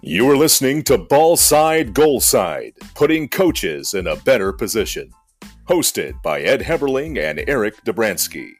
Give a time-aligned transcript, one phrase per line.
[0.00, 5.10] You are listening to Ball Side Goal Side, putting coaches in a better position.
[5.68, 8.52] Hosted by Ed Heberling and Eric Dobransky.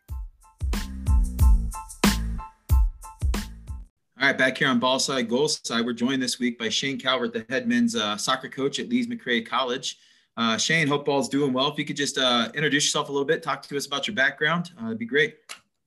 [4.21, 6.99] All right, back here on Ball Side Goal Side, we're joined this week by Shane
[6.99, 9.97] Calvert, the head men's uh, soccer coach at Lees McRae College.
[10.37, 11.71] Uh, Shane, hope all's doing well.
[11.71, 14.17] If you could just uh, introduce yourself a little bit, talk to us about your
[14.17, 15.37] background, uh, it'd be great.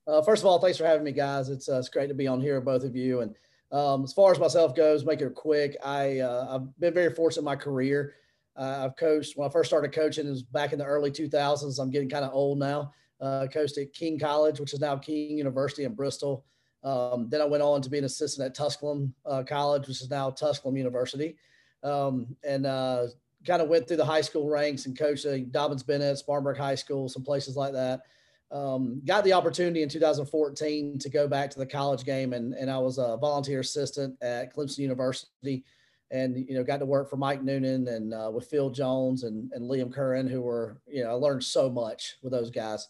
[0.08, 1.50] Uh, first of all, thanks for having me, guys.
[1.50, 3.20] It's uh, it's great to be on here, both of you.
[3.20, 3.36] And
[3.72, 5.78] um, as far as myself goes, make it quick.
[5.84, 8.16] I uh, I've been very fortunate in my career.
[8.56, 10.28] Uh, I've coached when I first started coaching.
[10.28, 11.80] It was back in the early 2000s.
[11.80, 12.94] I'm getting kind of old now.
[13.22, 16.44] Uh, coached at King College, which is now King University in Bristol.
[16.84, 20.10] Um, then I went on to be an assistant at Tusculum uh, College, which is
[20.10, 21.38] now Tusculum University,
[21.84, 23.06] um, and uh,
[23.46, 26.76] kind of went through the high school ranks and coached at Dobyns Bennett, Spartanburg High
[26.76, 28.02] School, some places like that
[28.52, 32.70] um, got the opportunity in 2014 to go back to the college game, and, and
[32.70, 35.64] I was a volunteer assistant at Clemson University,
[36.12, 39.52] and you know got to work for Mike Noonan and uh, with Phil Jones and,
[39.54, 42.90] and Liam Curran, who were you know I learned so much with those guys.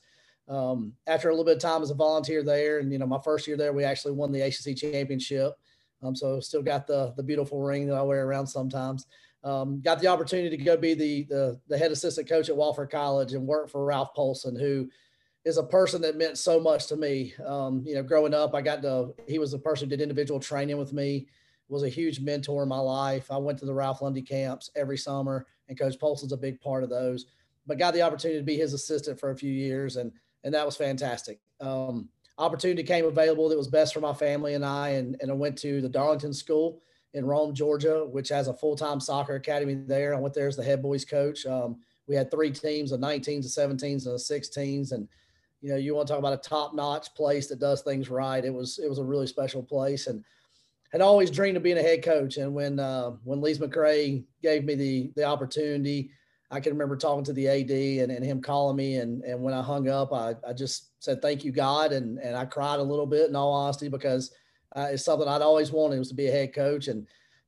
[0.50, 3.20] Um, after a little bit of time as a volunteer there, and you know my
[3.24, 5.54] first year there, we actually won the ACC championship.
[6.02, 9.06] Um, so still got the the beautiful ring that I wear around sometimes.
[9.44, 12.90] Um, got the opportunity to go be the, the the head assistant coach at Wofford
[12.90, 14.90] College and work for Ralph Polson, who
[15.44, 17.34] is a person that meant so much to me.
[17.46, 20.40] Um, you know, growing up, I got to, he was the person who did individual
[20.40, 21.28] training with me,
[21.68, 23.32] was a huge mentor in my life.
[23.32, 26.84] I went to the Ralph Lundy camps every summer, and Coach Polson's a big part
[26.84, 27.26] of those.
[27.66, 30.12] But got the opportunity to be his assistant for a few years, and
[30.44, 31.40] and that was fantastic.
[31.60, 35.34] Um, opportunity came available that was best for my family and I, and, and I
[35.36, 36.82] went to the Darlington School
[37.14, 40.16] in Rome, Georgia, which has a full time soccer academy there.
[40.16, 41.46] I went there as the head boys coach.
[41.46, 45.08] Um, we had three teams, a 19s, a 17s, and a 16s, and
[45.62, 48.44] you know, you want to talk about a top notch place that does things right.
[48.44, 50.24] It was, it was a really special place and
[50.92, 52.38] had always dreamed of being a head coach.
[52.38, 56.12] And when, uh, when Lees McRae gave me the, the opportunity,
[56.50, 58.98] I can remember talking to the AD and, and him calling me.
[58.98, 61.94] And, and when I hung up, I, I just said, thank you, God.
[61.94, 64.32] And, and I cried a little bit in all honesty, because
[64.76, 66.88] uh, it's something I'd always wanted was to be a head coach.
[66.88, 67.08] And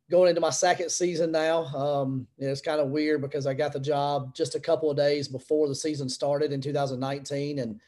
[0.09, 3.79] going into my second season now, um, it's kind of weird because I got the
[3.79, 7.59] job just a couple of days before the season started in 2019.
[7.59, 7.81] And,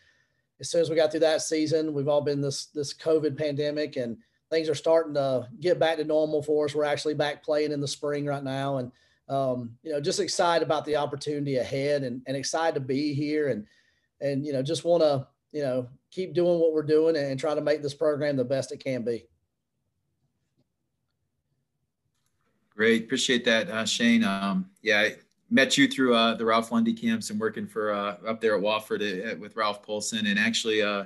[0.60, 3.98] as soon as we got through that season, we've all been this this COVID pandemic,
[3.98, 4.18] and
[4.50, 6.76] things are starting to get back to normal for us.
[6.76, 8.92] We're actually back playing in the spring right now, and
[9.28, 13.50] um, you know, just excited about the opportunity ahead, and, and excited to be here,
[13.50, 13.66] and
[14.22, 17.54] and you know, just want to you know keep doing what we're doing and try
[17.54, 19.26] to make this program the best it can be.
[22.76, 24.24] Great, appreciate that, uh, Shane.
[24.24, 25.10] Um, yeah,
[25.50, 28.62] met you through uh, the Ralph Lundy camps and working for uh, up there at
[28.62, 31.06] Wofford uh, with Ralph Polson, and actually, uh,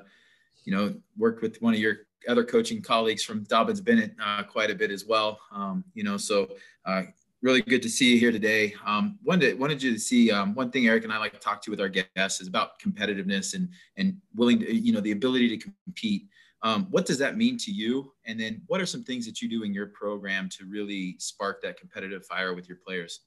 [0.64, 4.72] you know, worked with one of your other coaching colleagues from Dobyns Bennett uh, quite
[4.72, 5.40] a bit as well.
[5.52, 6.50] Um, you know, so
[6.86, 7.04] uh,
[7.42, 8.74] really good to see you here today.
[8.86, 11.62] Um, wanted wanted you to see um, one thing Eric and I like to talk
[11.64, 15.58] to with our guests is about competitiveness and and willing to you know the ability
[15.58, 16.24] to compete.
[16.62, 18.12] Um, what does that mean to you?
[18.26, 21.62] And then what are some things that you do in your program to really spark
[21.62, 23.22] that competitive fire with your players?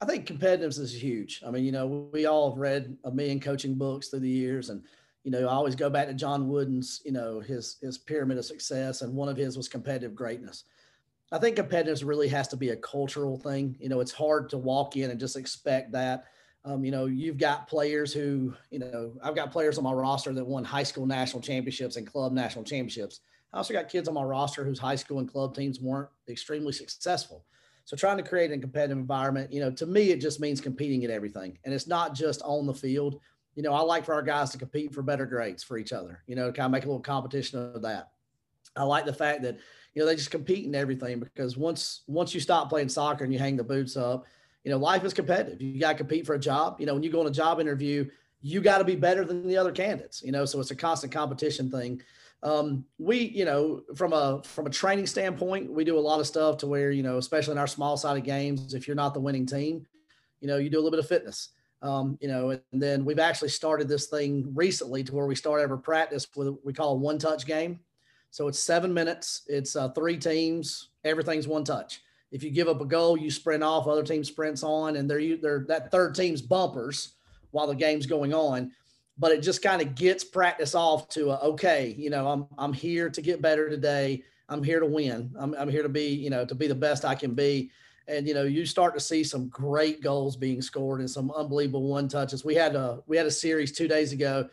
[0.00, 1.42] I think competitiveness is huge.
[1.46, 4.70] I mean, you know, we all have read a million coaching books through the years,
[4.70, 4.82] and
[5.24, 8.44] you know, I always go back to John Wooden's, you know, his his pyramid of
[8.44, 10.64] success, and one of his was competitive greatness.
[11.32, 13.76] I think competitiveness really has to be a cultural thing.
[13.78, 16.24] You know, it's hard to walk in and just expect that.
[16.64, 20.32] Um, you know, you've got players who, you know, I've got players on my roster
[20.34, 23.20] that won high school national championships and club national championships.
[23.52, 26.72] I also got kids on my roster whose high school and club teams weren't extremely
[26.72, 27.44] successful.
[27.90, 31.02] So trying to create a competitive environment, you know, to me, it just means competing
[31.02, 31.58] at everything.
[31.64, 33.18] And it's not just on the field.
[33.56, 36.22] You know, I like for our guys to compete for better grades for each other,
[36.28, 38.10] you know, kind of make a little competition of that.
[38.76, 39.58] I like the fact that,
[39.92, 43.32] you know, they just compete in everything because once, once you stop playing soccer and
[43.32, 44.24] you hang the boots up,
[44.62, 45.60] you know, life is competitive.
[45.60, 46.76] You got to compete for a job.
[46.78, 48.08] You know, when you go on a job interview,
[48.40, 51.12] you got to be better than the other candidates, you know, so it's a constant
[51.12, 52.00] competition thing
[52.42, 56.26] um, we you know from a from a training standpoint we do a lot of
[56.26, 59.20] stuff to where you know especially in our small sided games if you're not the
[59.20, 59.86] winning team
[60.40, 61.50] you know you do a little bit of fitness.
[61.82, 65.62] Um, you know and then we've actually started this thing recently to where we start
[65.62, 67.80] every practice with we call a one touch game.
[68.30, 72.00] So it's seven minutes it's uh, three teams everything's one touch.
[72.32, 75.36] If you give up a goal you sprint off other team sprints on and they're
[75.36, 77.14] they're that third team's bumpers
[77.50, 78.72] while the game's going on
[79.20, 82.72] but it just kind of gets practice off to a, okay, you know, I'm I'm
[82.72, 84.24] here to get better today.
[84.48, 85.30] I'm here to win.
[85.38, 87.70] I'm I'm here to be, you know, to be the best I can be.
[88.08, 91.86] And you know, you start to see some great goals being scored and some unbelievable
[91.86, 92.46] one touches.
[92.46, 94.48] We had a we had a series two days ago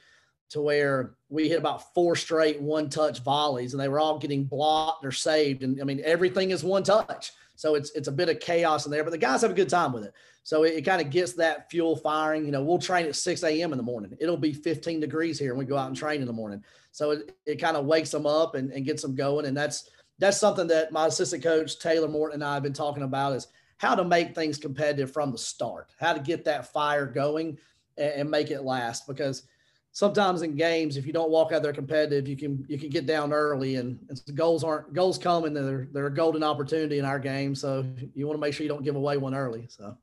[0.49, 4.43] to where we hit about four straight one touch volleys and they were all getting
[4.43, 5.63] blocked or saved.
[5.63, 7.31] And I mean, everything is one touch.
[7.55, 9.67] So it's, it's a bit of chaos in there, but the guys have a good
[9.67, 10.13] time with it.
[10.47, 12.45] So it, it kind of gets that fuel firing.
[12.45, 13.73] You know, we'll train at 6 a.m.
[13.73, 14.15] in the morning.
[14.17, 16.63] It'll be 15 degrees here and we go out and train in the morning.
[16.94, 19.45] So it, it kind of wakes them up and, and gets them going.
[19.45, 19.89] And that's,
[20.19, 23.47] that's something that my assistant coach, Taylor Morton and I have been talking about is
[23.75, 27.57] how to make things competitive from the start, how to get that fire going
[27.97, 29.43] and, and make it last because–
[29.97, 33.07] sometimes in games, if you don't walk out there competitive, you can you can get
[33.07, 37.05] down early, and, and goals aren't goals come, and they're they're a golden opportunity in
[37.05, 37.55] our game.
[37.55, 37.83] So
[38.13, 39.65] you want to make sure you don't give away one early.
[39.69, 39.97] So,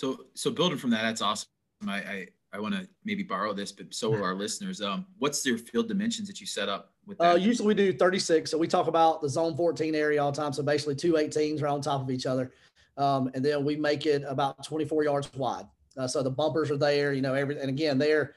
[0.00, 1.48] so so building from that, that's awesome.
[1.86, 4.80] I I, I want to maybe borrow this, but so will our listeners.
[4.80, 7.32] Um, what's your field dimensions that you set up with that?
[7.32, 8.50] Uh, usually we do 36.
[8.50, 10.52] So we talk about the zone 14 area all the time.
[10.52, 12.50] So basically two 18s are on top of each other.
[12.96, 15.66] Um, and then we make it about 24 yards wide.
[15.96, 18.34] Uh, so the bumpers are there, you know, every, and again, they're,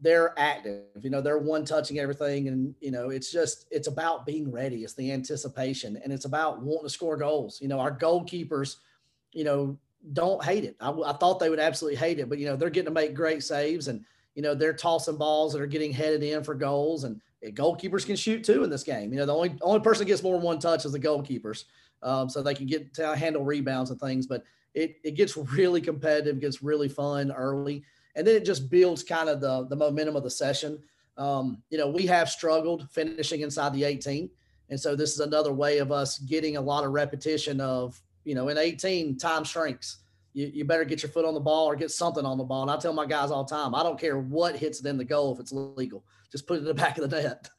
[0.00, 0.84] they're active.
[1.02, 4.82] You know, they're one touching everything, and you know, it's just it's about being ready.
[4.82, 7.60] It's the anticipation, and it's about wanting to score goals.
[7.60, 8.76] You know, our goalkeepers,
[9.32, 9.78] you know,
[10.12, 10.76] don't hate it.
[10.80, 13.14] I, I thought they would absolutely hate it, but you know, they're getting to make
[13.14, 14.04] great saves, and
[14.34, 18.16] you know, they're tossing balls that are getting headed in for goals, and goalkeepers can
[18.16, 19.12] shoot too in this game.
[19.12, 21.64] You know, the only only person that gets more than one touch is the goalkeepers,
[22.02, 24.26] um, so they can get to handle rebounds and things.
[24.26, 24.44] But
[24.74, 29.28] it it gets really competitive, gets really fun early and then it just builds kind
[29.28, 30.78] of the the momentum of the session.
[31.16, 34.30] Um, you know, we have struggled finishing inside the 18,
[34.70, 38.34] and so this is another way of us getting a lot of repetition of you
[38.34, 39.98] know in 18 time shrinks.
[40.32, 42.62] You, you better get your foot on the ball or get something on the ball.
[42.62, 44.96] And I tell my guys all the time, I don't care what hits it in
[44.96, 47.50] the goal if it's legal, just put it in the back of the net.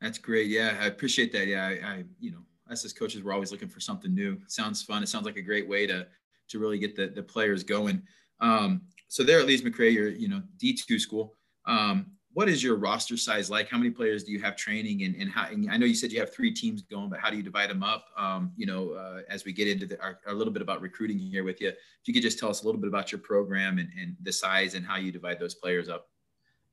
[0.00, 0.48] That's great.
[0.48, 1.46] Yeah, I appreciate that.
[1.46, 2.40] Yeah, I, I you know
[2.70, 4.40] us as coaches, we're always looking for something new.
[4.46, 5.02] Sounds fun.
[5.02, 6.06] It sounds like a great way to
[6.48, 8.02] to really get the, the players going.
[8.40, 11.36] Um, so there at McRae, you're you know D2 school.
[11.66, 13.68] Um, what is your roster size like?
[13.68, 16.12] How many players do you have training and, and how, and I know you said
[16.12, 18.06] you have three teams going, but how do you divide them up?
[18.16, 21.42] Um, you know, uh, as we get into our, a little bit about recruiting here
[21.42, 23.88] with you, if you could just tell us a little bit about your program and,
[24.00, 26.08] and the size and how you divide those players up.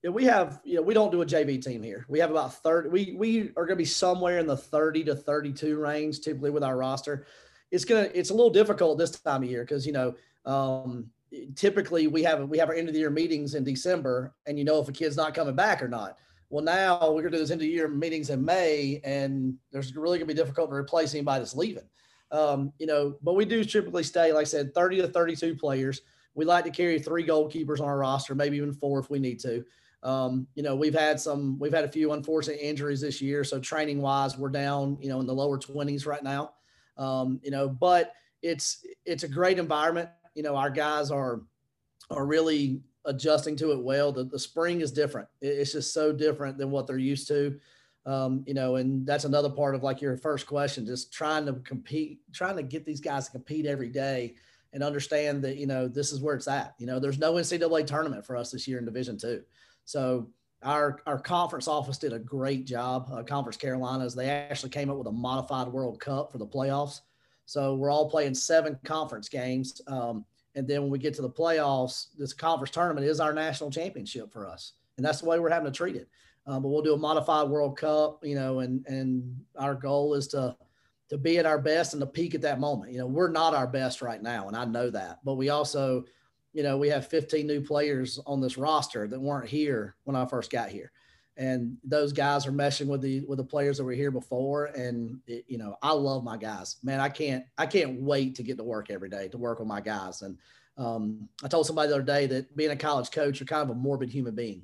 [0.04, 2.06] Yeah, we have, you know, we don't do a JV team here.
[2.08, 5.16] We have about 30, we, we are going to be somewhere in the 30 to
[5.16, 7.26] 32 range typically with our roster.
[7.72, 10.14] It's going to, it's a little difficult this time of year because, you know,
[10.46, 11.10] um,
[11.56, 14.66] typically we have, we have our end of the year meetings in December and you
[14.66, 16.18] know if a kid's not coming back or not.
[16.50, 20.20] Well, now we're to do those end of year meetings in May and there's really
[20.20, 21.84] to be difficult to replace anybody that's leaving.
[22.32, 26.02] Um, you know, but we do typically stay, like I said, 30 to 32 players.
[26.36, 29.40] We like to carry three goalkeepers on our roster, maybe even four if we need
[29.42, 29.64] to.
[30.04, 33.44] Um, you know, we've had some, we've had a few unfortunate injuries this year.
[33.44, 36.52] So training wise, we're down, you know, in the lower 20s right now.
[36.98, 40.10] Um, you know, but it's it's a great environment.
[40.38, 41.42] You know, our guys are
[42.12, 44.12] are really adjusting to it well.
[44.12, 45.28] The, the spring is different.
[45.42, 47.60] It's just so different than what they're used to.
[48.06, 51.54] Um, you know, and that's another part of like your first question, just trying to
[51.54, 54.36] compete, trying to get these guys to compete every day
[54.72, 56.76] and understand that, you know, this is where it's at.
[56.78, 59.44] You know, there's no NCAA tournament for us this year in Division two.
[59.86, 60.30] So
[60.64, 63.10] our our conference office did a great job.
[63.12, 67.02] Uh, conference Carolinas they actually came up with a modified World Cup for the playoffs.
[67.48, 71.30] So we're all playing seven conference games, um, and then when we get to the
[71.30, 75.50] playoffs, this conference tournament is our national championship for us, and that's the way we're
[75.50, 76.08] having to treat it.
[76.46, 80.28] Um, but we'll do a modified World Cup, you know, and and our goal is
[80.30, 80.56] to
[81.10, 82.92] to be at our best and to peak at that moment.
[82.92, 86.06] You know, we're not our best right now, and I know that, but we also
[86.58, 90.26] you know, we have 15 new players on this roster that weren't here when I
[90.26, 90.92] first got here.
[91.38, 94.66] And those guys are meshing with the with the players that were here before.
[94.66, 96.78] And it, you know, I love my guys.
[96.84, 99.68] Man, I can't I can't wait to get to work every day to work with
[99.68, 100.24] my guys.
[100.24, 100.38] And
[100.78, 103.70] um, I told somebody the other day that being a college coach, you're kind of
[103.70, 104.64] a morbid human being.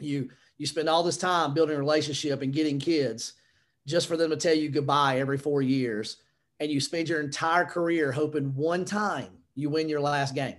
[0.00, 0.28] You
[0.58, 3.34] you spend all this time building a relationship and getting kids
[3.86, 6.18] just for them to tell you goodbye every four years,
[6.58, 10.56] and you spend your entire career hoping one time you win your last game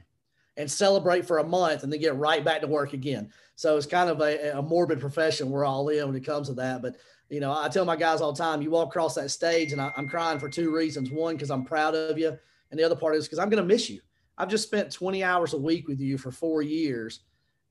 [0.57, 3.29] and celebrate for a month and then get right back to work again.
[3.55, 6.53] So it's kind of a, a, morbid profession we're all in when it comes to
[6.55, 6.81] that.
[6.81, 6.97] But,
[7.29, 9.81] you know, I tell my guys all the time, you walk across that stage and
[9.81, 11.11] I, am crying for two reasons.
[11.11, 12.37] One, because I'm proud of you.
[12.71, 14.01] And the other part is because I'm going to miss you.
[14.37, 17.21] I've just spent 20 hours a week with you for four years.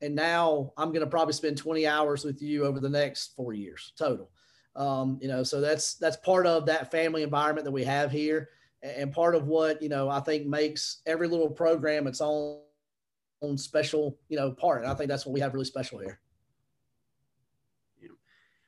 [0.01, 3.53] And now I'm going to probably spend 20 hours with you over the next four
[3.53, 4.29] years total.
[4.75, 8.49] Um, you know, so that's, that's part of that family environment that we have here.
[8.81, 12.59] And part of what, you know, I think makes every little program its own
[13.43, 14.81] own special, you know, part.
[14.81, 16.19] And I think that's what we have really special here.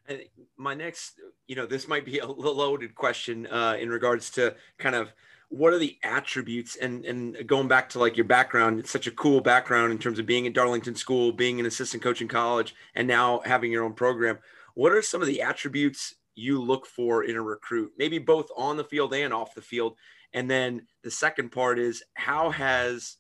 [0.08, 0.20] And
[0.55, 4.96] my next, you know, this might be a loaded question uh, in regards to kind
[4.96, 5.12] of
[5.50, 9.12] what are the attributes and and going back to like your background it's such a
[9.12, 12.75] cool background in terms of being at darlington school being an assistant coach in college
[12.96, 14.39] and now having your own program
[14.74, 18.75] what are some of the attributes you look for in a recruit maybe both on
[18.75, 19.96] the field and off the field
[20.34, 23.17] and then the second part is how has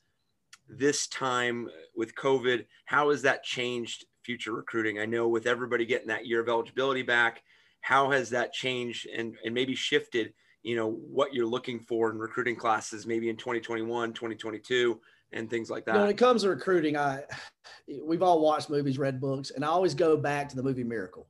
[0.67, 4.99] this time with covid how has that changed future recruiting?
[4.99, 7.43] I know with everybody getting that year of eligibility back
[7.81, 12.17] how has that changed and, and maybe shifted you know what you're looking for in
[12.17, 14.99] recruiting classes maybe in 2021 2022
[15.31, 15.91] and things like that?
[15.91, 17.23] You know, when it comes to recruiting i
[18.01, 21.27] we've all watched movies read books and i always go back to the movie miracle.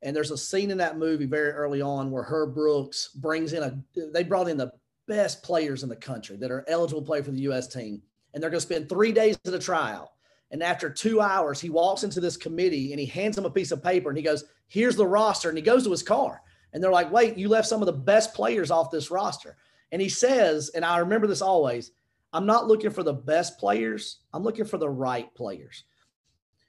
[0.00, 3.64] And there's a scene in that movie very early on where herb brooks brings in
[3.64, 3.76] a
[4.12, 4.70] they brought in the
[5.08, 8.00] best players in the country that are eligible to play for the us team
[8.38, 10.12] and they're going to spend three days at a trial
[10.52, 13.72] and after two hours he walks into this committee and he hands them a piece
[13.72, 16.40] of paper and he goes here's the roster and he goes to his car
[16.72, 19.56] and they're like, wait, you left some of the best players off this roster.
[19.90, 21.92] And he says, and I remember this always,
[22.32, 24.18] I'm not looking for the best players.
[24.34, 25.84] I'm looking for the right players.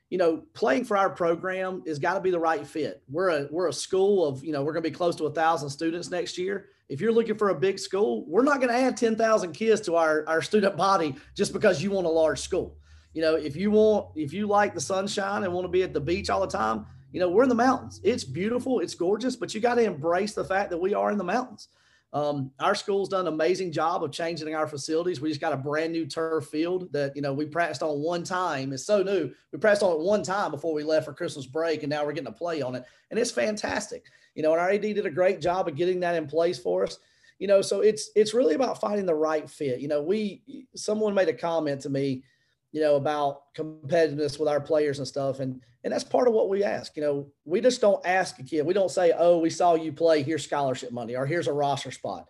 [0.09, 3.03] You know, playing for our program has got to be the right fit.
[3.09, 5.31] We're a we're a school of, you know, we're going to be close to a
[5.33, 6.67] thousand students next year.
[6.89, 9.95] If you're looking for a big school, we're not going to add 10,000 kids to
[9.95, 12.75] our, our student body just because you want a large school.
[13.13, 15.93] You know, if you want, if you like the sunshine and want to be at
[15.93, 18.01] the beach all the time, you know, we're in the mountains.
[18.03, 21.17] It's beautiful, it's gorgeous, but you got to embrace the fact that we are in
[21.17, 21.69] the mountains.
[22.11, 25.21] Um, our school's done an amazing job of changing our facilities.
[25.21, 28.23] We just got a brand new turf field that you know we practiced on one
[28.23, 28.73] time.
[28.73, 29.31] It's so new.
[29.51, 32.13] We practiced on it one time before we left for Christmas break, and now we're
[32.13, 34.05] getting to play on it, and it's fantastic.
[34.39, 36.83] You know, and our AD did a great job of getting that in place for
[36.83, 36.97] us.
[37.39, 39.81] You know, so it's it's really about finding the right fit.
[39.81, 40.41] You know, we
[40.75, 42.23] someone made a comment to me
[42.71, 45.39] you know, about competitiveness with our players and stuff.
[45.39, 46.95] And and that's part of what we ask.
[46.97, 48.65] You know, we just don't ask a kid.
[48.65, 50.23] We don't say, "Oh, we saw you play.
[50.23, 52.27] Here's scholarship money, or here's a roster spot."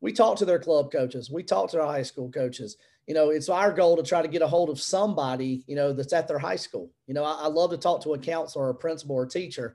[0.00, 1.30] We talk to their club coaches.
[1.30, 2.76] We talk to our high school coaches.
[3.06, 5.92] You know, it's our goal to try to get a hold of somebody, you know,
[5.92, 6.90] that's at their high school.
[7.06, 9.28] You know, I, I love to talk to a counselor, or a principal, or a
[9.28, 9.74] teacher,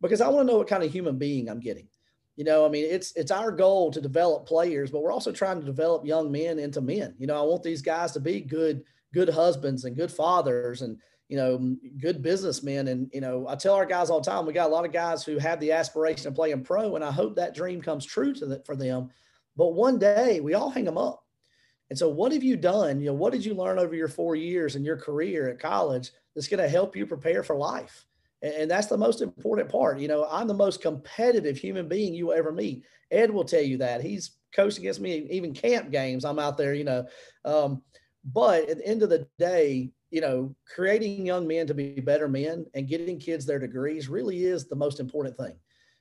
[0.00, 1.88] because I want to know what kind of human being I'm getting.
[2.36, 5.60] You know, I mean, it's it's our goal to develop players, but we're also trying
[5.60, 7.14] to develop young men into men.
[7.18, 10.96] You know, I want these guys to be good good husbands and good fathers and
[11.28, 12.88] you know good businessmen.
[12.88, 14.92] And you know i tell our guys all the time we got a lot of
[14.92, 18.32] guys who have the aspiration of playing pro and i hope that dream comes true
[18.34, 19.10] to that for them.
[19.56, 21.24] But one day we all hang them up.
[21.90, 23.00] And so what have you done?
[23.00, 26.10] You know what did you learn over your four years in your career at college
[26.34, 28.06] that's going to help you prepare for life
[28.42, 32.26] and, that's the most important part you know i'm the most competitive human being you
[32.26, 36.24] will ever meet ed will tell you that he's coached against me even camp games
[36.24, 37.04] i'm out there you know
[37.44, 37.82] um,
[38.24, 42.28] but at the end of the day, you know, creating young men to be better
[42.28, 45.56] men and getting kids their degrees really is the most important thing.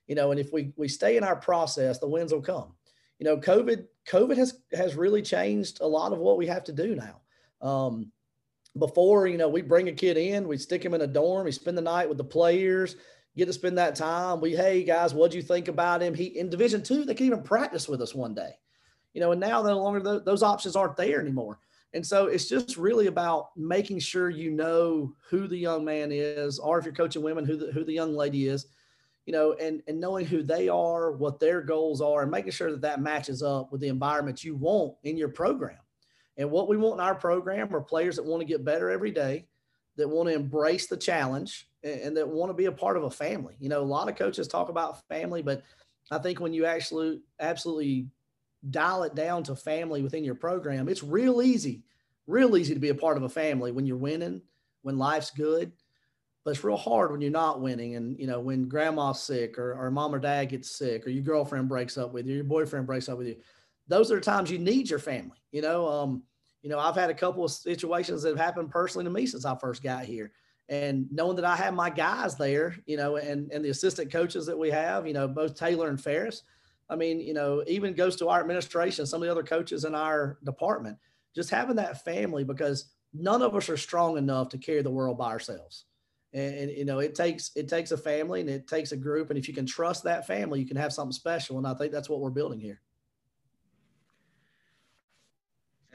[0.07, 2.73] You know, and if we we stay in our process, the wins will come.
[3.19, 6.73] You know, COVID COVID has has really changed a lot of what we have to
[6.73, 7.21] do now.
[7.67, 8.11] Um,
[8.77, 11.51] before, you know, we bring a kid in, we stick him in a dorm, he
[11.51, 12.95] spend the night with the players,
[13.35, 14.41] get to spend that time.
[14.41, 16.13] We, hey guys, what'd you think about him?
[16.13, 18.51] He in Division two, they can even practice with us one day.
[19.13, 21.59] You know, and now no longer those options aren't there anymore.
[21.93, 26.59] And so it's just really about making sure you know who the young man is,
[26.59, 28.67] or if you're coaching women, who the, who the young lady is,
[29.25, 32.69] you know, and, and knowing who they are, what their goals are, and making sure
[32.69, 35.79] that that matches up with the environment you want in your program.
[36.39, 39.11] And what we want in our program are players that want to get better every
[39.11, 39.45] day,
[39.97, 43.03] that want to embrace the challenge, and, and that want to be a part of
[43.03, 43.55] a family.
[43.59, 45.63] You know, a lot of coaches talk about family, but
[46.09, 48.07] I think when you actually absolutely
[48.69, 51.83] dial it down to family within your program, it's real easy,
[52.25, 54.41] real easy to be a part of a family when you're winning,
[54.81, 55.73] when life's good.
[56.45, 57.97] But it's real hard when you're not winning.
[57.97, 61.21] And, you know, when grandma's sick or, or mom or dad gets sick or your
[61.21, 63.35] girlfriend breaks up with you, your boyfriend breaks up with you.
[63.89, 65.37] Those are the times you need your family.
[65.51, 66.23] You know, um,
[66.61, 69.45] you know, I've had a couple of situations that have happened personally to me since
[69.45, 70.31] I first got here.
[70.67, 74.45] And knowing that I have my guys there, you know, and and the assistant coaches
[74.45, 76.43] that we have, you know, both Taylor and Ferris,
[76.89, 79.95] I mean, you know, even goes to our administration, some of the other coaches in
[79.95, 80.97] our department,
[81.35, 85.17] just having that family because none of us are strong enough to carry the world
[85.17, 85.85] by ourselves.
[86.33, 89.29] And, and, you know, it takes it takes a family and it takes a group.
[89.29, 91.57] And if you can trust that family, you can have something special.
[91.57, 92.81] And I think that's what we're building here.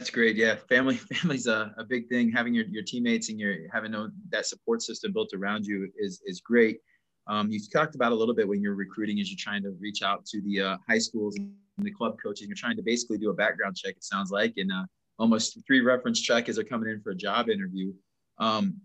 [0.04, 0.36] That's great.
[0.36, 2.30] Yeah, family family's a, a big thing.
[2.30, 3.94] Having your, your teammates and your having
[4.28, 6.80] that support system built around you is is great.
[7.26, 10.02] Um, you talked about a little bit when you're recruiting as you're trying to reach
[10.02, 12.46] out to the uh, high schools and the club coaches.
[12.46, 13.96] You're trying to basically do a background check.
[13.96, 14.84] It sounds like, and uh,
[15.18, 17.94] almost three reference check as they're coming in for a job interview.
[18.36, 18.82] Um,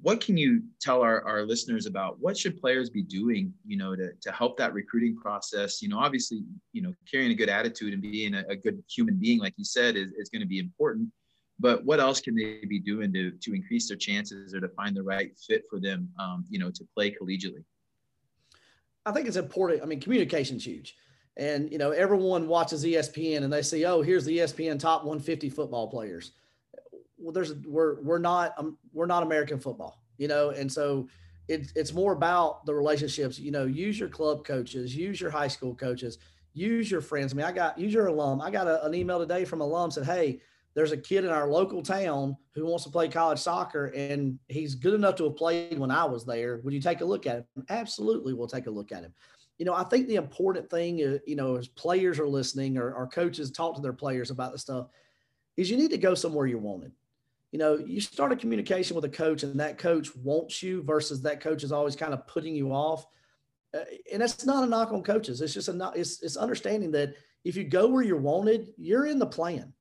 [0.00, 3.96] what can you tell our, our listeners about what should players be doing you know
[3.96, 5.82] to, to help that recruiting process?
[5.82, 9.16] You know obviously you know carrying a good attitude and being a, a good human
[9.16, 11.08] being like you said is, is going to be important.
[11.60, 14.96] But what else can they be doing to to increase their chances or to find
[14.96, 17.64] the right fit for them um, you know to play collegiately?
[19.04, 20.96] I think it's important i mean communication's huge.
[21.36, 25.50] And you know everyone watches espn and they see oh here's the espn top 150
[25.50, 26.32] football players
[27.18, 31.08] well, there's we're we're not um, we're not American football, you know, and so
[31.48, 33.38] it, it's more about the relationships.
[33.38, 36.18] You know, use your club coaches, use your high school coaches,
[36.52, 37.32] use your friends.
[37.32, 38.40] I mean, I got use your alum.
[38.40, 40.40] I got a, an email today from alum said, "Hey,
[40.74, 44.74] there's a kid in our local town who wants to play college soccer, and he's
[44.74, 46.60] good enough to have played when I was there.
[46.62, 47.64] Would you take a look at him?
[47.68, 49.14] Absolutely, we'll take a look at him."
[49.58, 53.08] You know, I think the important thing, you know, as players are listening or, or
[53.08, 54.86] coaches talk to their players about the stuff,
[55.56, 56.92] is you need to go somewhere you're wanted
[57.52, 61.22] you know, you start a communication with a coach and that coach wants you versus
[61.22, 63.06] that coach is always kind of putting you off.
[63.74, 63.80] Uh,
[64.12, 65.40] and that's not a knock on coaches.
[65.40, 67.14] It's just a not, it's, it's understanding that
[67.44, 69.72] if you go where you're wanted, you're in the plan.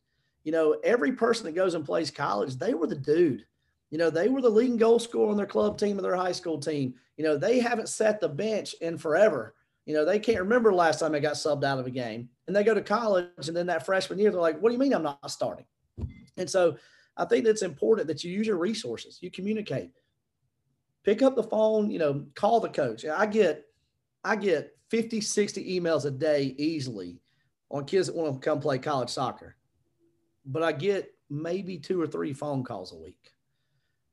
[0.44, 3.46] You know, every person that goes and plays college, they were the dude.
[3.90, 6.32] You know, they were the leading goal scorer on their club team or their high
[6.32, 6.94] school team.
[7.18, 9.56] You know, they haven't set the bench in forever.
[9.86, 12.30] You know, they can't remember last time they got subbed out of a game.
[12.48, 14.80] And they go to college and then that freshman year, they're like, what do you
[14.80, 15.66] mean I'm not starting?
[16.38, 16.78] And so
[17.18, 19.92] I think it's important that you use your resources, you communicate.
[21.04, 23.06] Pick up the phone, you know, call the coach.
[23.06, 23.66] I get
[24.24, 27.22] I get 50, 60 emails a day easily
[27.70, 29.56] on kids that want to come play college soccer.
[30.46, 33.34] But I get maybe two or three phone calls a week.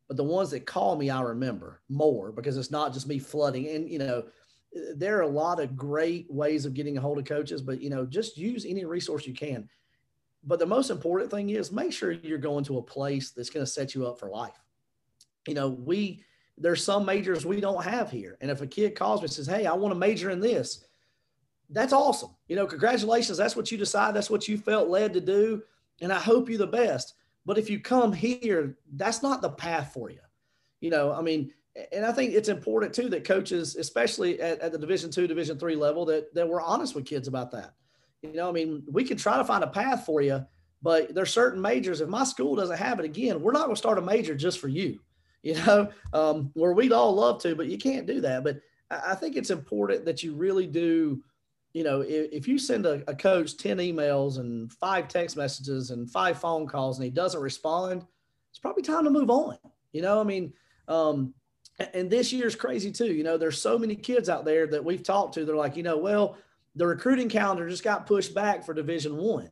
[0.09, 3.69] But the ones that call me, I remember more because it's not just me flooding.
[3.69, 4.25] And, you know,
[4.95, 7.91] there are a lot of great ways of getting a hold of coaches, but, you
[7.91, 9.69] know, just use any resource you can.
[10.47, 13.65] But the most important thing is make sure you're going to a place that's going
[13.65, 14.61] to set you up for life.
[15.47, 16.23] You know, we
[16.57, 18.37] there's some majors we don't have here.
[18.41, 20.85] And if a kid calls me and says, Hey, I want to major in this,
[21.71, 22.31] that's awesome.
[22.47, 23.39] You know, congratulations.
[23.39, 24.15] That's what you decide.
[24.15, 25.63] That's what you felt led to do.
[26.01, 27.15] And I hope you the best.
[27.47, 30.21] But if you come here, that's not the path for you.
[30.81, 31.53] You know, I mean,
[31.93, 35.59] and I think it's important too that coaches, especially at, at the division two, division
[35.59, 37.75] three level, that, that we're honest with kids about that.
[38.25, 40.45] You know, I mean, we can try to find a path for you,
[40.83, 42.01] but there's certain majors.
[42.01, 44.59] If my school doesn't have it again, we're not going to start a major just
[44.59, 45.01] for you.
[45.45, 48.45] You know, um, where we'd all love to, but you can't do that.
[48.45, 48.61] But
[48.91, 51.23] I think it's important that you really do.
[51.75, 55.91] You know, if, if you send a, a coach 10 emails and five text messages
[55.91, 58.07] and five phone calls and he doesn't respond,
[58.49, 59.59] it's probably time to move on.
[59.93, 60.55] You know, I mean,
[60.89, 61.35] um,
[61.93, 63.13] and this year's crazy too.
[63.13, 65.45] You know, there's so many kids out there that we've talked to.
[65.45, 66.39] They're like, you know, well,
[66.77, 69.51] the recruiting calendar just got pushed back for division one.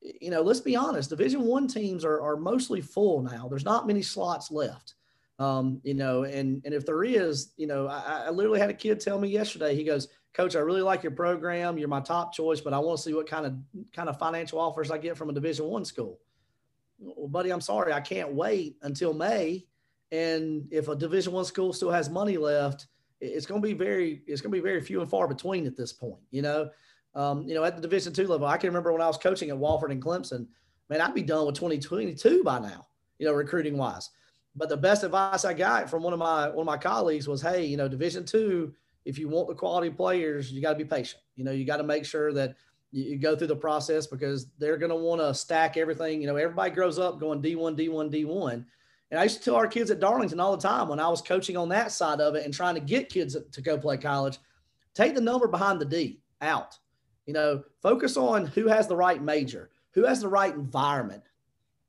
[0.00, 3.48] You know let's be honest division one teams are, are mostly full now.
[3.48, 4.94] There's not many slots left.
[5.40, 8.74] Um, you know and and if there is you know I, I literally had a
[8.74, 11.78] kid tell me yesterday he goes coach i really like your program.
[11.78, 13.54] You're my top choice but i want to see what kind of
[13.92, 16.20] kind of financial offers i get from a division one school.
[16.98, 17.92] Well buddy i'm sorry.
[17.92, 19.66] I can't wait until may.
[20.10, 22.86] And if a division one school still has money left
[23.20, 25.76] it's going to be very it's going to be very few and far between at
[25.76, 26.70] this point you know?
[27.14, 29.50] Um, you know at the division two level i can remember when i was coaching
[29.50, 30.46] at Wofford and clemson
[30.88, 32.86] man i'd be done with 2022 by now
[33.18, 34.10] you know recruiting wise.
[34.56, 37.42] But the best advice i got from one of my one of my colleagues was
[37.42, 40.84] hey you know division two if you want the quality players you got to be
[40.84, 41.22] patient.
[41.36, 42.56] You know you got to make sure that
[42.90, 46.20] you, you go through the process because they're going to want to stack everything.
[46.20, 48.64] You know everybody grows up going d1 d1 d1
[49.10, 51.22] and I used to tell our kids at Darlington all the time when I was
[51.22, 54.38] coaching on that side of it and trying to get kids to go play college,
[54.94, 56.78] take the number behind the D out.
[57.26, 61.22] You know, focus on who has the right major, who has the right environment.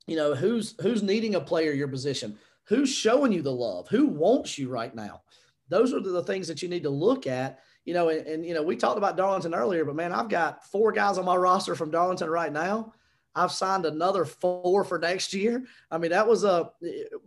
[0.08, 4.08] You know, who's who's needing a player your position, who's showing you the love, who
[4.08, 5.22] wants you right now.
[5.68, 7.60] Those are the things that you need to look at.
[7.86, 10.66] You know, and, and you know, we talked about Darlington earlier, but man, I've got
[10.66, 12.94] four guys on my roster from Darlington right now
[13.36, 15.66] I've signed another four for next year.
[15.92, 16.72] I mean, that was a,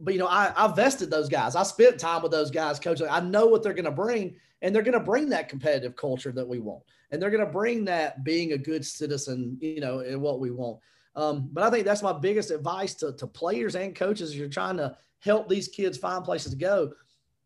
[0.01, 1.55] but you know, I, I vested those guys.
[1.55, 3.01] I spent time with those guys, coach.
[3.09, 6.33] I know what they're going to bring, and they're going to bring that competitive culture
[6.33, 10.01] that we want, and they're going to bring that being a good citizen, you know,
[10.01, 10.79] in what we want.
[11.15, 14.37] Um, but I think that's my biggest advice to, to players and coaches.
[14.37, 16.93] You're trying to help these kids find places to go,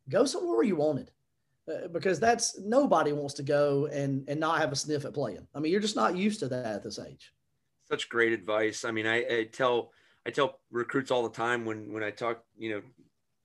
[0.09, 1.11] go somewhere where you wanted.
[1.69, 5.45] Uh, because that's nobody wants to go and and not have a sniff at playing.
[5.53, 7.33] I mean, you're just not used to that at this age
[7.89, 8.85] such great advice.
[8.85, 9.93] I mean, I, I, tell
[10.27, 12.83] I tell recruits all the time when when I talk, you know,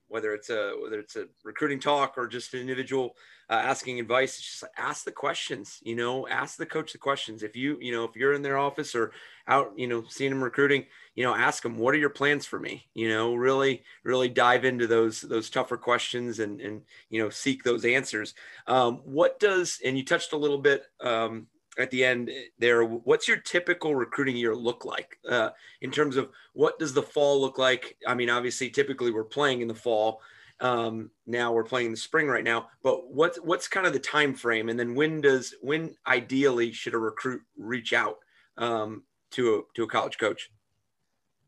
[0.07, 3.15] whether it's a whether it's a recruiting talk or just an individual
[3.49, 5.79] uh, asking advice, it's just ask the questions.
[5.83, 7.43] You know, ask the coach the questions.
[7.43, 9.11] If you you know if you're in their office or
[9.47, 12.59] out, you know, seeing them recruiting, you know, ask them, what are your plans for
[12.59, 12.87] me?
[12.93, 17.63] You know, really, really dive into those, those tougher questions and, and, you know, seek
[17.63, 18.33] those answers.
[18.67, 22.29] Um, what does, and you touched a little bit, um, at the end
[22.59, 25.17] there what's your typical recruiting year look like?
[25.27, 25.49] Uh,
[25.81, 27.97] in terms of what does the fall look like?
[28.07, 30.21] I mean obviously typically we're playing in the fall.
[30.59, 33.99] Um, now we're playing in the spring right now but what's what's kind of the
[33.99, 34.69] time frame?
[34.69, 38.17] And then when does when ideally should a recruit reach out
[38.57, 40.51] um, to a to a college coach?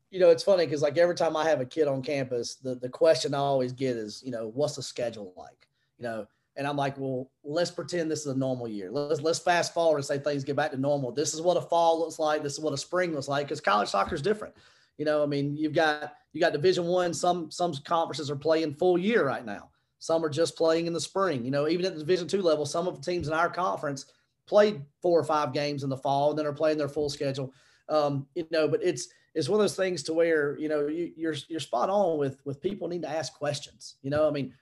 [0.09, 2.75] You know it's funny because like every time i have a kid on campus the,
[2.75, 5.67] the question i always get is you know what's the schedule like?
[5.97, 9.39] You know and i'm like well let's pretend this is a normal year let's let's
[9.39, 12.19] fast forward and say things get back to normal this is what a fall looks
[12.19, 14.53] like this is what a spring looks like because college soccer is different
[14.97, 17.13] you know, I mean, you've got you got Division One.
[17.13, 19.69] Some some conferences are playing full year right now.
[19.99, 21.43] Some are just playing in the spring.
[21.43, 24.05] You know, even at the Division Two level, some of the teams in our conference
[24.45, 27.53] played four or five games in the fall and then are playing their full schedule.
[27.89, 31.11] Um, you know, but it's it's one of those things to where you know you,
[31.15, 33.95] you're you're spot on with with people need to ask questions.
[34.03, 34.53] You know, I mean,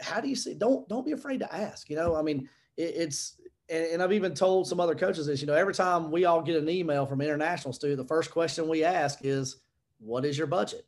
[0.00, 0.54] how do you see?
[0.54, 1.88] Don't don't be afraid to ask.
[1.90, 3.36] You know, I mean, it, it's
[3.68, 6.40] and, and, I've even told some other coaches this, you know, every time we all
[6.40, 9.56] get an email from international student, the first question we ask is,
[9.98, 10.86] what is your budget?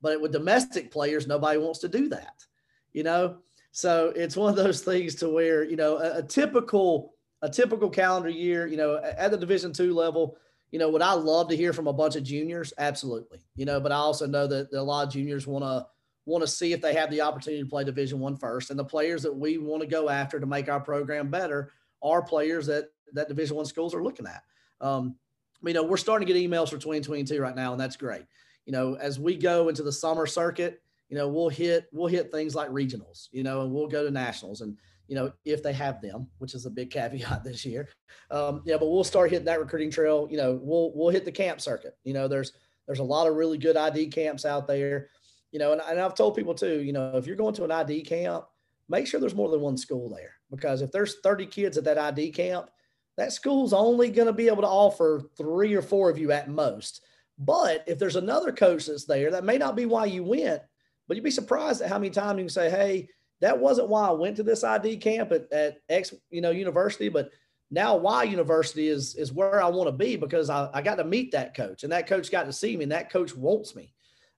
[0.00, 2.44] But with domestic players, nobody wants to do that,
[2.92, 3.38] you know?
[3.72, 7.90] So it's one of those things to where, you know, a, a typical, a typical
[7.90, 10.36] calendar year, you know, at the division two level,
[10.70, 12.72] you know, would I love to hear from a bunch of juniors?
[12.78, 13.40] Absolutely.
[13.56, 15.86] You know, but I also know that, that a lot of juniors want to,
[16.30, 18.84] want to see if they have the opportunity to play division one first and the
[18.84, 22.86] players that we want to go after to make our program better are players that
[23.12, 24.42] that Division One schools are looking at.
[24.80, 25.16] Um,
[25.64, 28.22] you know, we're starting to get emails for 2022 right now, and that's great.
[28.66, 32.30] You know, as we go into the summer circuit, you know, we'll hit we'll hit
[32.30, 34.76] things like regionals, you know, and we'll go to nationals, and
[35.08, 37.88] you know, if they have them, which is a big caveat this year.
[38.30, 40.28] Um, yeah, but we'll start hitting that recruiting trail.
[40.30, 41.96] You know, we'll we'll hit the camp circuit.
[42.04, 42.52] You know, there's
[42.86, 45.08] there's a lot of really good ID camps out there.
[45.52, 47.72] You know, and, and I've told people too, you know, if you're going to an
[47.72, 48.44] ID camp,
[48.88, 51.98] make sure there's more than one school there because if there's 30 kids at that
[51.98, 52.70] ID camp,
[53.16, 56.48] that school's only going to be able to offer three or four of you at
[56.48, 57.02] most.
[57.38, 60.62] But if there's another coach that's there, that may not be why you went,
[61.08, 63.08] but you'd be surprised at how many times you can say, "Hey,
[63.40, 67.08] that wasn't why I went to this ID camp at, at X, you know, university,
[67.08, 67.30] but
[67.70, 71.04] now Y University is is where I want to be because I, I got to
[71.04, 73.92] meet that coach and that coach got to see me and that coach wants me.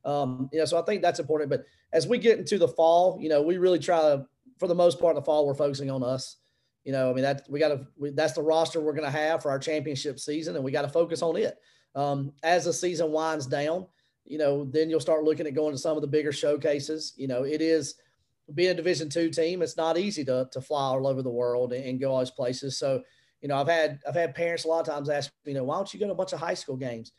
[0.05, 1.51] Um, you know, so I think that's important.
[1.51, 4.27] But as we get into the fall, you know, we really try to
[4.59, 6.37] for the most part in the fall, we're focusing on us.
[6.85, 9.43] You know, I mean, that we got to, that's the roster we're going to have
[9.43, 11.57] for our championship season, and we got to focus on it.
[11.95, 13.87] Um, as the season winds down,
[14.25, 17.12] you know, then you'll start looking at going to some of the bigger showcases.
[17.17, 17.95] You know, it is
[18.55, 19.62] being a Division two team.
[19.62, 22.31] It's not easy to to fly all over the world and, and go all these
[22.31, 22.79] places.
[22.79, 23.03] So,
[23.41, 25.65] you know, I've had I've had parents a lot of times ask, me, you know,
[25.65, 27.12] why don't you go to a bunch of high school games?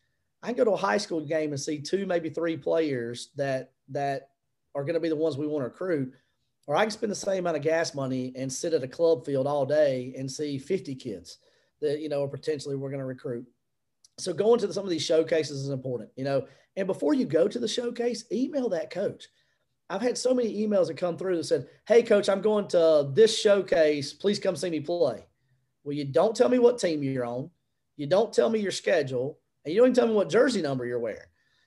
[0.43, 3.71] I can go to a high school game and see two, maybe three players that
[3.89, 4.29] that
[4.75, 6.13] are going to be the ones we want to recruit
[6.65, 9.25] or I can spend the same amount of gas money and sit at a club
[9.25, 11.39] field all day and see 50 kids
[11.81, 13.45] that, you know, potentially we're going to recruit.
[14.17, 17.47] So going to some of these showcases is important, you know, and before you go
[17.47, 19.27] to the showcase, email that coach.
[19.89, 23.11] I've had so many emails that come through that said, Hey coach, I'm going to
[23.13, 24.13] this showcase.
[24.13, 25.25] Please come see me play.
[25.83, 27.49] Well, you don't tell me what team you're on.
[27.97, 30.85] You don't tell me your schedule and you don't even tell me what jersey number
[30.85, 31.19] you're wearing.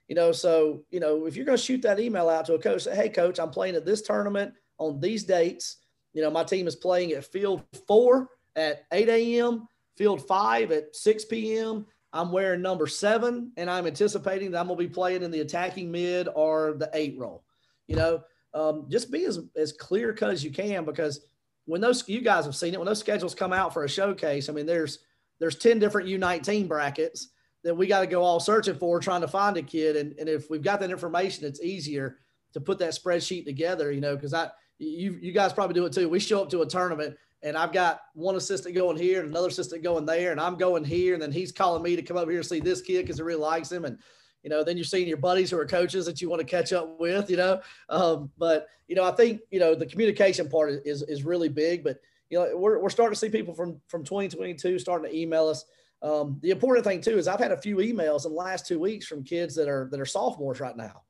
[0.09, 2.59] You know, so, you know, if you're going to shoot that email out to a
[2.59, 5.79] coach, say, Hey coach, I'm playing at this tournament on these dates.
[6.13, 10.95] You know, my team is playing at field four at 8 a.m., field five at
[10.95, 11.87] 6 p.m.
[12.13, 15.41] I'm wearing number seven, and I'm anticipating that I'm going to be playing in the
[15.41, 17.45] attacking mid or the eight role.
[17.89, 18.23] You know,
[18.55, 21.27] um, just be as, as clear cut as you can because
[21.67, 24.49] when those you guys have seen it, when those schedules come out for a showcase,
[24.49, 25.01] I mean, there's
[25.39, 27.29] there's 10 different U19 brackets
[27.67, 29.97] that we got to go all searching for, trying to find a kid.
[29.97, 32.19] And, and if we've got that information, it's easier
[32.53, 35.93] to put that spreadsheet together, you know, because I you you guys probably do it
[35.93, 36.09] too.
[36.09, 39.49] We show up to a tournament and I've got one assistant going here and another
[39.49, 42.31] assistant going there, and I'm going here, and then he's calling me to come over
[42.31, 43.99] here and see this kid because he really likes him, and
[44.43, 46.73] you know, then you're seeing your buddies who are coaches that you want to catch
[46.73, 47.61] up with, you know.
[47.89, 51.85] Um, but you know, I think you know the communication part is is really big,
[51.85, 51.99] but
[52.31, 55.65] you know, we're we're starting to see people from from 2022 starting to email us.
[56.03, 58.79] Um, the important thing too is I've had a few emails in the last two
[58.79, 61.03] weeks from kids that are that are sophomores right now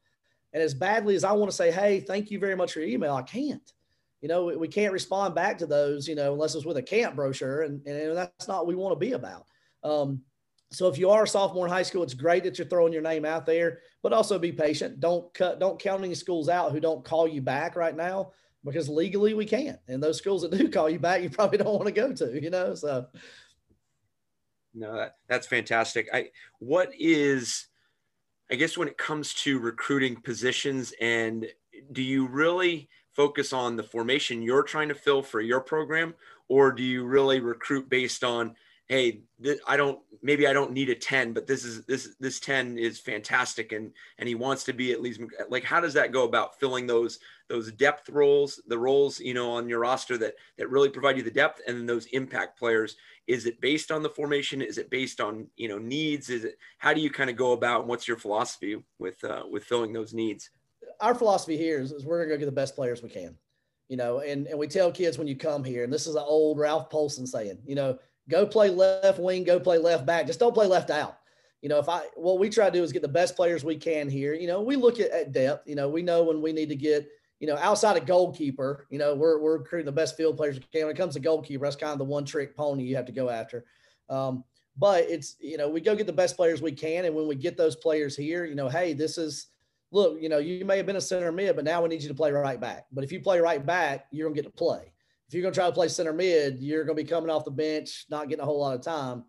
[0.56, 2.88] and as badly as I want to say, hey, thank you very much for your
[2.88, 3.72] email, I can't.
[4.22, 7.14] You know, we, can't respond back to those, you know, unless it's with a camp
[7.14, 7.60] brochure.
[7.60, 9.44] And, and that's not what we want to be about.
[9.84, 10.22] Um,
[10.72, 13.02] so if you are a sophomore in high school, it's great that you're throwing your
[13.02, 14.98] name out there, but also be patient.
[14.98, 18.32] Don't cut, don't count any schools out who don't call you back right now
[18.64, 19.78] because legally we can't.
[19.88, 22.42] And those schools that do call you back, you probably don't want to go to,
[22.42, 22.74] you know?
[22.74, 23.08] So.
[24.78, 26.08] No, that, that's fantastic.
[26.12, 27.66] I, what is,
[28.50, 31.46] I guess when it comes to recruiting positions, and
[31.92, 36.14] do you really focus on the formation you're trying to fill for your program,
[36.48, 38.54] or do you really recruit based on,
[38.86, 42.40] hey, th- I don't maybe I don't need a ten, but this is this this
[42.40, 46.12] ten is fantastic, and and he wants to be at least like how does that
[46.12, 47.18] go about filling those
[47.48, 51.22] those depth roles, the roles you know on your roster that that really provide you
[51.22, 52.96] the depth, and then those impact players?
[53.26, 54.62] Is it based on the formation?
[54.62, 56.30] Is it based on you know needs?
[56.30, 59.44] Is it how do you kind of go about and what's your philosophy with uh,
[59.50, 60.50] with filling those needs?
[61.00, 63.36] Our philosophy here is, is we're going to go get the best players we can
[63.88, 66.24] you know and, and we tell kids when you come here and this is an
[66.26, 67.96] old ralph polson saying you know
[68.28, 71.18] go play left wing go play left back just don't play left out
[71.62, 73.76] you know if i what we try to do is get the best players we
[73.76, 76.52] can here you know we look at, at depth you know we know when we
[76.52, 77.08] need to get
[77.38, 80.64] you know, outside of goalkeeper, you know, we're, we're recruiting the best field players we
[80.72, 80.86] can.
[80.86, 83.12] When it comes to goalkeeper, that's kind of the one trick pony you have to
[83.12, 83.64] go after.
[84.08, 84.44] Um,
[84.76, 87.04] but it's, you know, we go get the best players we can.
[87.04, 89.48] And when we get those players here, you know, hey, this is,
[89.90, 92.08] look, you know, you may have been a center mid, but now we need you
[92.08, 92.86] to play right back.
[92.92, 94.92] But if you play right back, you're going to get to play.
[95.28, 97.44] If you're going to try to play center mid, you're going to be coming off
[97.44, 99.24] the bench, not getting a whole lot of time.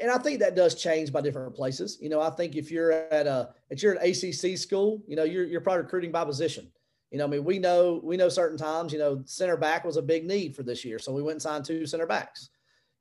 [0.00, 1.98] And I think that does change by different places.
[2.00, 5.24] You know, I think if you're at a, if you're an ACC school, you know,
[5.24, 6.70] you're, you're probably recruiting by position.
[7.14, 9.96] You know, I mean, we know we know certain times, you know, center back was
[9.96, 12.50] a big need for this year, so we went and signed two center backs.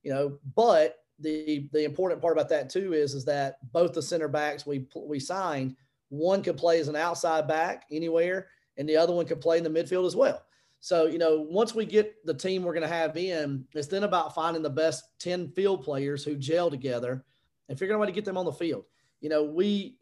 [0.04, 4.04] You know, but the the important part about that too is is that both the
[4.04, 5.76] center backs we we signed,
[6.10, 9.64] one could play as an outside back anywhere, and the other one could play in
[9.64, 10.44] the midfield as well.
[10.84, 14.04] So, you know, once we get the team we're going to have in, it's then
[14.04, 17.24] about finding the best 10 field players who gel together
[17.70, 18.84] and figuring out how to get them on the field.
[19.22, 19.96] You know, we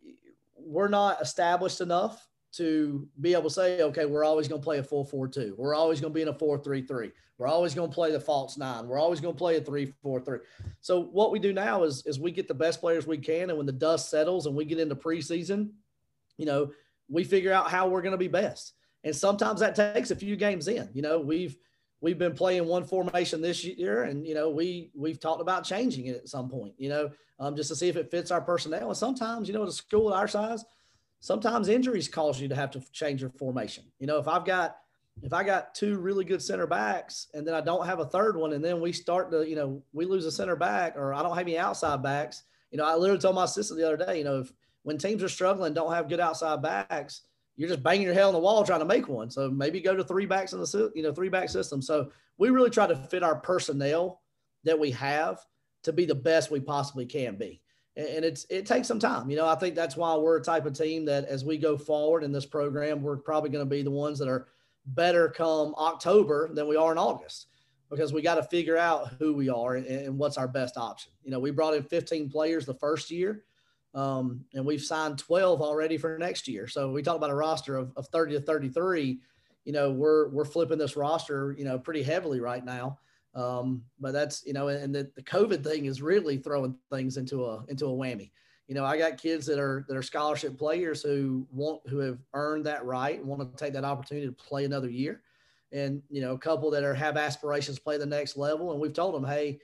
[0.58, 4.80] we're not established enough to be able to say, okay, we're always going to play
[4.80, 5.54] a 4 4 2.
[5.56, 7.12] We're always going to be in a 4 3 3.
[7.38, 8.88] We're always going to play the false nine.
[8.88, 10.40] We're always going to play a 3 4 3.
[10.80, 13.50] So, what we do now is, is we get the best players we can.
[13.50, 15.74] And when the dust settles and we get into preseason,
[16.38, 16.72] you know,
[17.08, 18.74] we figure out how we're going to be best.
[19.04, 20.90] And sometimes that takes a few games in.
[20.94, 21.58] You know, we've,
[22.02, 26.08] we've been playing one formation this year and you know we we've talked about changing
[26.08, 28.88] it at some point you know um, just to see if it fits our personnel
[28.88, 30.66] and sometimes you know at a school our size
[31.22, 33.86] sometimes injuries cause you to have to change your formation.
[34.00, 34.78] You know, if I've got
[35.22, 38.36] if I got two really good center backs and then I don't have a third
[38.36, 41.22] one, and then we start to, you know, we lose a center back or I
[41.22, 42.44] don't have any outside backs.
[42.72, 44.52] You know, I literally told my assistant the other day, you know, if
[44.84, 47.22] when teams are struggling, don't have good outside backs,
[47.56, 49.30] you're just banging your head on the wall trying to make one.
[49.30, 51.82] So maybe go to three backs in the you know three back system.
[51.82, 54.22] So we really try to fit our personnel
[54.64, 55.40] that we have
[55.84, 57.62] to be the best we possibly can be
[57.98, 59.30] and it's it takes some time.
[59.30, 61.78] You know, I think that's why we're a type of team that as we go
[61.78, 64.48] forward in this program, we're probably going to be the ones that are
[64.86, 67.48] better come October than we are in August
[67.90, 71.12] because we got to figure out who we are and, and, what's our best option.
[71.24, 73.44] You know, we brought in 15 players the first year,
[73.94, 76.68] um, and we've signed 12 already for next year.
[76.68, 79.20] So we talk about a roster of, of 30 to 33.
[79.66, 83.00] You know, we're we're flipping this roster, you know, pretty heavily right now.
[83.36, 87.46] Um, but that's you know, and the, the COVID thing is really throwing things into
[87.46, 88.32] a into a whammy.
[88.68, 92.20] You know, I got kids that are that are scholarship players who want who have
[92.34, 95.22] earned that right and want to take that opportunity to play another year.
[95.74, 98.72] And you know, a couple that are have aspirations to play the next level.
[98.72, 99.60] And we've told them, hey,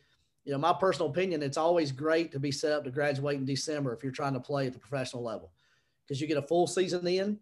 [0.47, 3.45] you know, my personal opinion, it's always great to be set up to graduate in
[3.45, 5.51] December if you're trying to play at the professional level,
[6.03, 7.38] because you get a full season in.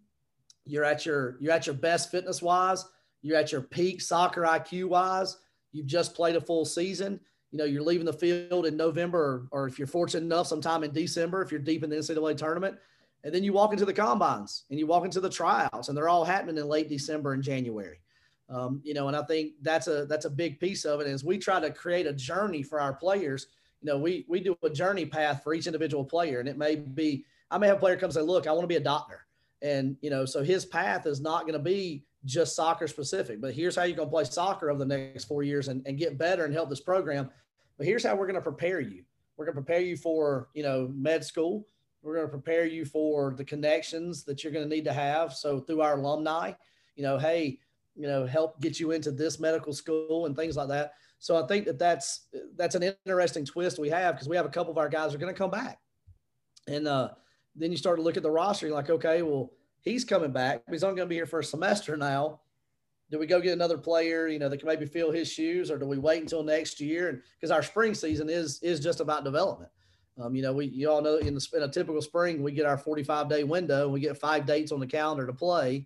[0.66, 2.84] You're at your you're at your best fitness wise.
[3.22, 5.38] You're at your peak soccer IQ wise
[5.76, 7.20] you've just played a full season.
[7.52, 10.84] You know, you're leaving the field in November, or, or if you're fortunate enough, sometime
[10.84, 12.78] in December, if you're deep in the NCAA tournament.
[13.24, 16.10] And then you walk into the combines and you walk into the tryouts, and they're
[16.10, 18.00] all happening in late December and January.
[18.50, 21.08] Um, you know, and I think that's a that's a big piece of it.
[21.08, 23.48] Is we try to create a journey for our players,
[23.82, 26.76] you know, we we do a journey path for each individual player, and it may
[26.76, 29.26] be I may have a player come say, "Look, I want to be a doctor,"
[29.62, 33.40] and you know, so his path is not going to be just soccer specific.
[33.40, 35.98] But here's how you're going to play soccer over the next four years and, and
[35.98, 37.30] get better and help this program.
[37.78, 39.04] But here's how we're going to prepare you.
[39.38, 41.68] We're going to prepare you for, you know, med school.
[42.02, 45.34] We're going to prepare you for the connections that you're going to need to have.
[45.34, 46.54] So through our alumni,
[46.96, 47.60] you know, hey,
[47.96, 50.94] you know, help get you into this medical school and things like that.
[51.20, 54.50] So I think that that's that's an interesting twist we have because we have a
[54.50, 55.80] couple of our guys are going to come back,
[56.68, 57.10] and uh,
[57.56, 58.68] then you start to look at the roster.
[58.68, 60.64] You're like, okay, well, he's coming back.
[60.70, 62.42] He's only going to be here for a semester now.
[63.12, 65.78] Do we go get another player, you know, that can maybe fill his shoes, or
[65.78, 67.10] do we wait until next year?
[67.10, 69.72] And because our spring season is is just about development.
[70.22, 72.66] Um, you know, we you all know in, the, in a typical spring we get
[72.66, 75.86] our 45 day window and we get five dates on the calendar to play.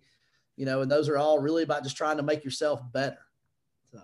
[0.60, 3.16] You know, and those are all really about just trying to make yourself better.
[3.90, 4.02] So,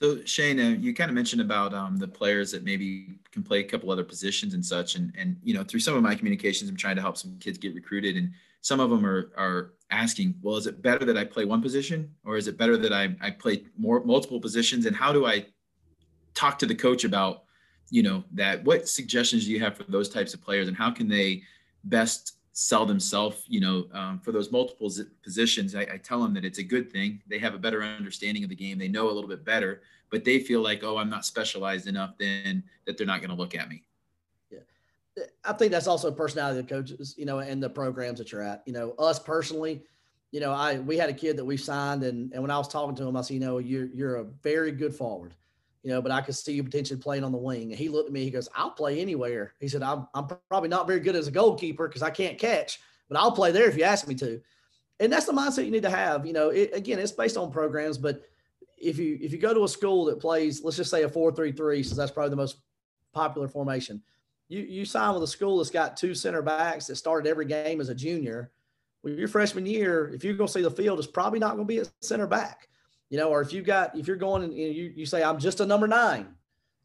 [0.00, 3.60] So Shane, uh, you kind of mentioned about um, the players that maybe can play
[3.60, 6.68] a couple other positions and such, and and you know through some of my communications,
[6.68, 10.34] I'm trying to help some kids get recruited, and some of them are are asking,
[10.42, 13.14] well, is it better that I play one position, or is it better that I
[13.20, 15.46] I play more multiple positions, and how do I
[16.34, 17.44] talk to the coach about
[17.88, 18.64] you know that?
[18.64, 21.44] What suggestions do you have for those types of players, and how can they
[21.84, 24.90] best sell themselves, you know, um, for those multiple
[25.22, 27.22] positions, I, I, tell them that it's a good thing.
[27.28, 28.76] They have a better understanding of the game.
[28.76, 32.14] They know a little bit better, but they feel like, oh, I'm not specialized enough
[32.18, 33.84] then that they're not going to look at me.
[34.50, 35.24] Yeah.
[35.44, 38.62] I think that's also personality of coaches, you know, and the programs that you're at,
[38.66, 39.84] you know, us personally,
[40.32, 42.68] you know, I, we had a kid that we signed and, and when I was
[42.68, 45.34] talking to him, I said, you know, you're, you're a very good forward
[45.82, 47.70] you know, but I could see you potentially playing on the wing.
[47.70, 49.54] And he looked at me, he goes, I'll play anywhere.
[49.60, 52.80] He said, I'm, I'm probably not very good as a goalkeeper because I can't catch,
[53.08, 54.40] but I'll play there if you ask me to.
[54.98, 56.26] And that's the mindset you need to have.
[56.26, 58.22] You know, it, again, it's based on programs, but
[58.76, 61.32] if you if you go to a school that plays, let's just say a four
[61.32, 62.58] three three, since that's probably the most
[63.12, 64.02] popular formation,
[64.48, 67.80] you you sign with a school that's got two center backs that started every game
[67.80, 68.50] as a junior.
[69.02, 71.66] Well, your freshman year, if you're going to see the field, it's probably not going
[71.66, 72.68] to be a center back
[73.10, 75.60] you know, or if you've got if you're going and you you say I'm just
[75.60, 76.28] a number nine,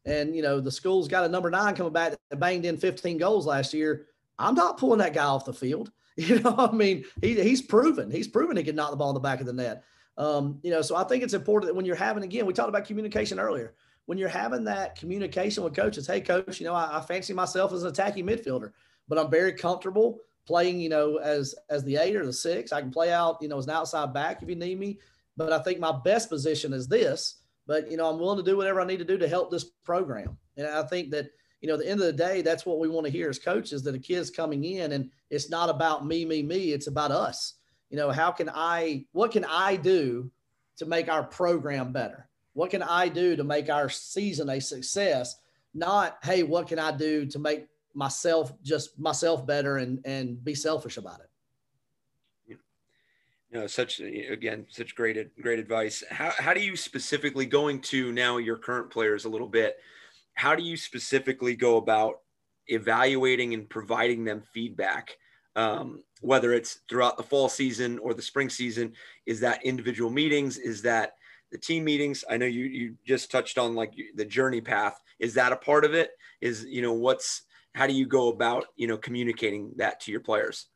[0.04, 3.16] and you know the school's got a number nine coming back that banged in 15
[3.16, 4.06] goals last year,
[4.38, 5.90] I'm not pulling that guy off the field.
[6.18, 9.14] You know, I mean, he, he's proven he's proven he can knock the ball in
[9.14, 9.84] the back of the net.
[10.16, 12.70] Um, you know, so I think it's important that when you're having again, we talked
[12.70, 13.74] about communication earlier.
[14.06, 17.70] When you're having that communication with coaches, hey coach, you know, I, I fancy myself
[17.74, 18.72] as an attacking midfielder,
[19.08, 22.72] but I'm very comfortable playing, you know, as as the eight or the six.
[22.72, 24.98] I can play out, you know, as an outside back if you need me
[25.36, 27.36] but I think my best position is this.
[27.66, 29.64] But you know, I'm willing to do whatever I need to do to help this
[29.84, 30.36] program.
[30.56, 32.88] And I think that you know, at the end of the day, that's what we
[32.88, 36.24] want to hear as coaches that a kid's coming in and it's not about me,
[36.24, 36.72] me, me.
[36.72, 37.54] It's about us.
[37.90, 40.30] You know, how can I, what can I do
[40.76, 42.28] to make our program better?
[42.52, 45.36] What can I do to make our season a success?
[45.74, 50.54] Not, hey, what can I do to make myself just myself better and and be
[50.54, 51.25] selfish about it
[53.50, 56.02] you know, such again, such great great advice.
[56.10, 59.76] How how do you specifically going to now your current players a little bit?
[60.34, 62.20] How do you specifically go about
[62.66, 65.16] evaluating and providing them feedback?
[65.54, 68.92] Um, whether it's throughout the fall season or the spring season,
[69.24, 70.58] is that individual meetings?
[70.58, 71.14] Is that
[71.50, 72.24] the team meetings?
[72.28, 75.00] I know you you just touched on like the journey path.
[75.18, 76.10] Is that a part of it?
[76.40, 77.42] Is you know what's
[77.74, 80.66] how do you go about you know communicating that to your players?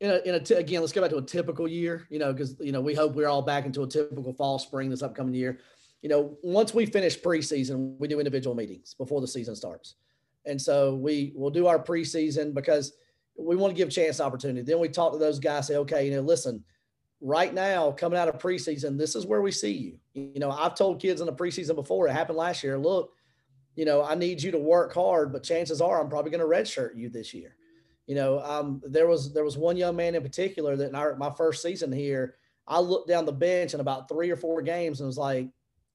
[0.00, 2.32] In a, in a t- again, let's go back to a typical year, you know,
[2.32, 5.34] because, you know, we hope we're all back into a typical fall, spring this upcoming
[5.34, 5.58] year.
[6.02, 9.94] You know, once we finish preseason, we do individual meetings before the season starts.
[10.44, 12.92] And so we will do our preseason because
[13.38, 14.62] we want to give chance opportunity.
[14.62, 16.62] Then we talk to those guys, say, okay, you know, listen,
[17.20, 19.98] right now, coming out of preseason, this is where we see you.
[20.12, 23.12] You know, I've told kids in the preseason before, it happened last year, look,
[23.74, 26.46] you know, I need you to work hard, but chances are I'm probably going to
[26.46, 27.56] redshirt you this year
[28.06, 31.16] you know, um, there was there was one young man in particular that in our,
[31.16, 35.00] my first season here, I looked down the bench in about three or four games
[35.00, 35.48] and was like,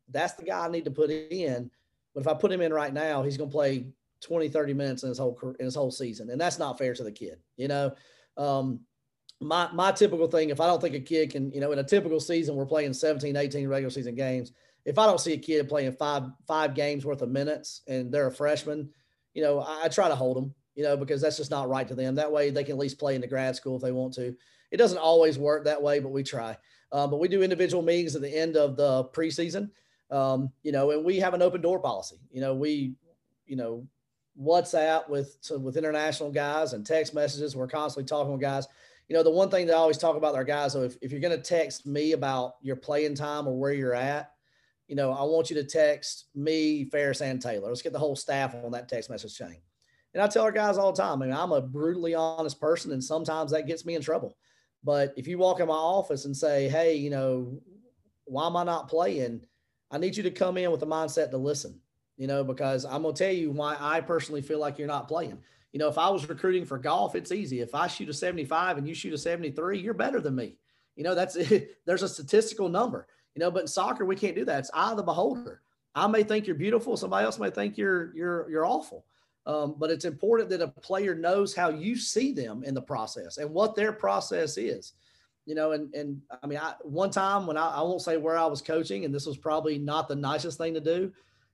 [0.10, 1.72] that's the guy I need to put in.
[2.14, 3.88] But if I put him in right now, he's going to play
[4.22, 7.04] 20, 30 minutes in his whole in his whole season, and that's not fair to
[7.04, 7.40] the kid.
[7.56, 7.96] You know,
[8.36, 8.82] um,
[9.40, 11.84] my my typical thing, if I don't think a kid can, you know, in a
[11.84, 14.52] typical season, we're playing 17, 18 regular season games.
[14.84, 18.28] If I don't see a kid playing five five games worth of minutes and they're
[18.28, 18.90] a freshman,
[19.34, 21.88] you know, I, I try to hold them you know, because that's just not right
[21.88, 22.16] to them.
[22.16, 24.36] That way they can at least play in the grad school if they want to.
[24.72, 26.58] It doesn't always work that way, but we try.
[26.92, 29.70] Um, but we do individual meetings at the end of the preseason,
[30.12, 32.18] um, you know, and we have an open door policy.
[32.32, 32.96] You know, we,
[33.46, 33.88] you know,
[34.40, 37.56] WhatsApp with so with international guys and text messages.
[37.56, 38.68] We're constantly talking with guys.
[39.10, 41.12] You know, the one thing that I always talk about our guys, so if, if
[41.12, 44.32] you're going to text me about your playing time or where you're at,
[44.88, 47.68] you know, I want you to text me, Ferris, and Taylor.
[47.68, 49.58] Let's get the whole staff on that text message chain.
[50.14, 52.92] And I tell our guys all the time, I mean, I'm a brutally honest person,
[52.92, 54.36] and sometimes that gets me in trouble.
[54.84, 57.62] But if you walk in my office and say, hey, you know,
[58.26, 59.42] why am I not playing?
[59.90, 61.80] I need you to come in with a mindset to listen,
[62.18, 65.08] you know, because I'm going to tell you why I personally feel like you're not
[65.08, 65.38] playing.
[65.72, 67.62] You know, if I was recruiting for golf, it's easy.
[67.62, 70.58] If I shoot a 75 and you shoot a 73, you're better than me.
[70.96, 71.78] You know, that's it.
[71.86, 74.60] There's a statistical number, you know, but in soccer, we can't do that.
[74.60, 75.62] It's eye of the beholder.
[75.94, 76.98] I may think you're beautiful.
[76.98, 79.06] Somebody else may think you're, you're, you're awful.
[79.46, 83.38] Um, but it's important that a player knows how you see them in the process
[83.38, 84.94] and what their process is.
[85.46, 88.38] You know, and and I mean, I, one time when I, I won't say where
[88.38, 91.12] I was coaching, and this was probably not the nicest thing to do.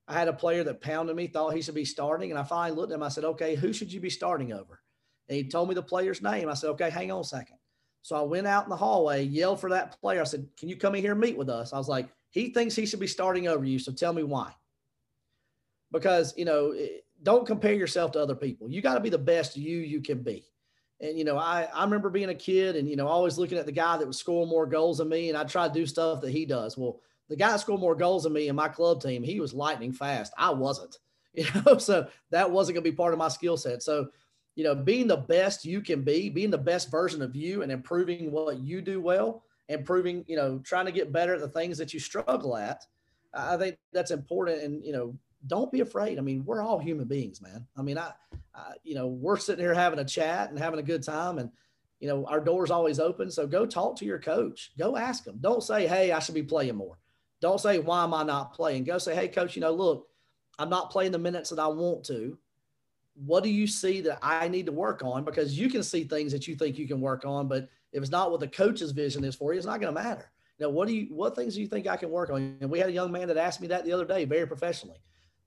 [0.10, 2.76] I had a player that pounded me, thought he should be starting, and I finally
[2.76, 3.04] looked at him.
[3.04, 4.82] I said, "Okay, who should you be starting over?"
[5.30, 6.50] And he told me the player's name.
[6.50, 7.58] I said, "Okay, hang on a second.
[8.02, 10.20] So I went out in the hallway, yelled for that player.
[10.20, 12.50] I said, "Can you come in here and meet with us?" I was like, he
[12.50, 13.80] thinks he should be starting over you.
[13.80, 14.54] So tell me why.
[15.92, 16.76] Because, you know,
[17.24, 18.70] don't compare yourself to other people.
[18.70, 20.46] You got to be the best you you can be.
[21.00, 23.66] And, you know, I, I remember being a kid and, you know, always looking at
[23.66, 25.30] the guy that was scoring more goals than me.
[25.30, 26.78] And I try to do stuff that he does.
[26.78, 27.00] Well,
[27.30, 29.22] the guy scored more goals than me in my club team.
[29.22, 30.34] He was lightning fast.
[30.38, 30.98] I wasn't,
[31.34, 33.84] you know, so that wasn't going to be part of my skill set.
[33.84, 34.08] So,
[34.56, 37.72] you know, being the best you can be, being the best version of you and
[37.72, 41.78] improving what you do well, improving, you know, trying to get better at the things
[41.78, 42.84] that you struggle at.
[43.36, 44.64] I think that's important.
[44.64, 45.16] And, you know,
[45.46, 46.18] don't be afraid.
[46.18, 47.68] I mean, we're all human beings, man.
[47.78, 48.12] I mean, I,
[48.56, 51.52] I, you know, we're sitting here having a chat and having a good time and,
[52.00, 53.32] you know, our door's always open.
[53.32, 54.72] So go talk to your coach.
[54.78, 55.38] Go ask them.
[55.40, 56.98] Don't say, Hey, I should be playing more.
[57.40, 58.84] Don't say, why am I not playing?
[58.84, 60.08] Go say, Hey coach, you know, look,
[60.60, 62.38] I'm not playing the minutes that I want to
[63.26, 65.24] what do you see that I need to work on?
[65.24, 68.12] Because you can see things that you think you can work on, but if it's
[68.12, 70.32] not what the coach's vision is for you, it's not going to matter.
[70.60, 72.58] Know, what do you, what things do you think I can work on?
[72.62, 74.98] And we had a young man that asked me that the other day, very professionally.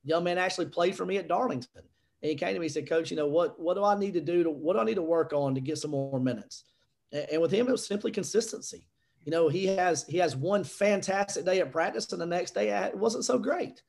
[0.04, 1.82] Young man actually played for me at Darlington.
[2.22, 4.14] And he came to me and said, Coach, you know, what, what do I need
[4.14, 6.64] to do to, what do I need to work on to get some more minutes?
[7.12, 8.86] And, and with him, it was simply consistency.
[9.24, 12.70] You know, he has, he has one fantastic day at practice and the next day
[12.70, 13.82] it wasn't so great,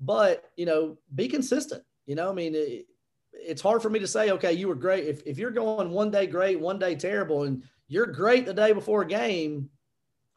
[0.00, 1.82] but, you know, be consistent.
[2.06, 2.86] You know, I mean, it,
[3.32, 5.04] it's hard for me to say, okay, you were great.
[5.06, 8.72] If, if you're going one day great, one day terrible, and you're great the day
[8.72, 9.70] before a game,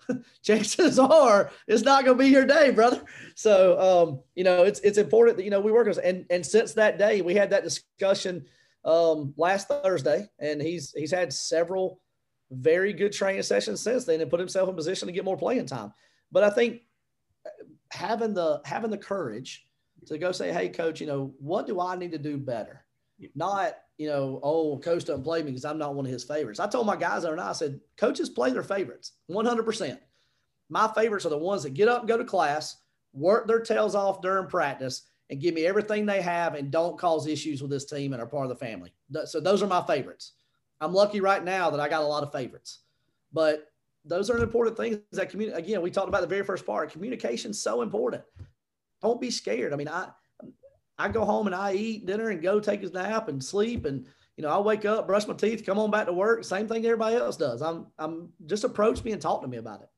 [0.43, 3.01] chances are it's not going to be your day, brother.
[3.35, 6.45] So, um, you know, it's, it's important that, you know, we work on and, and
[6.45, 8.45] since that day, we had that discussion
[8.85, 11.99] um, last Thursday and he's, he's had several
[12.51, 15.65] very good training sessions since then and put himself in position to get more playing
[15.65, 15.93] time.
[16.31, 16.81] But I think
[17.91, 19.65] having the, having the courage
[20.07, 22.85] to go say, Hey coach, you know, what do I need to do better?
[23.35, 26.59] Not, you know, oh, coach doesn't play me because I'm not one of his favorites.
[26.59, 29.99] I told my guys there and I said, coaches play their favorites 100%.
[30.69, 32.77] My favorites are the ones that get up and go to class,
[33.13, 37.27] work their tails off during practice, and give me everything they have and don't cause
[37.27, 38.93] issues with this team and are part of the family.
[39.25, 40.33] So those are my favorites.
[40.81, 42.79] I'm lucky right now that I got a lot of favorites,
[43.31, 43.71] but
[44.05, 45.57] those are important things that community.
[45.57, 46.91] Again, we talked about the very first part.
[46.91, 48.23] Communication so important.
[49.01, 49.71] Don't be scared.
[49.71, 50.09] I mean, I
[51.03, 54.05] I go home and I eat dinner and go take his nap and sleep and
[54.37, 56.43] you know I wake up, brush my teeth, come on back to work.
[56.43, 57.61] Same thing everybody else does.
[57.61, 59.89] I'm I'm just approach me and talk to me about it.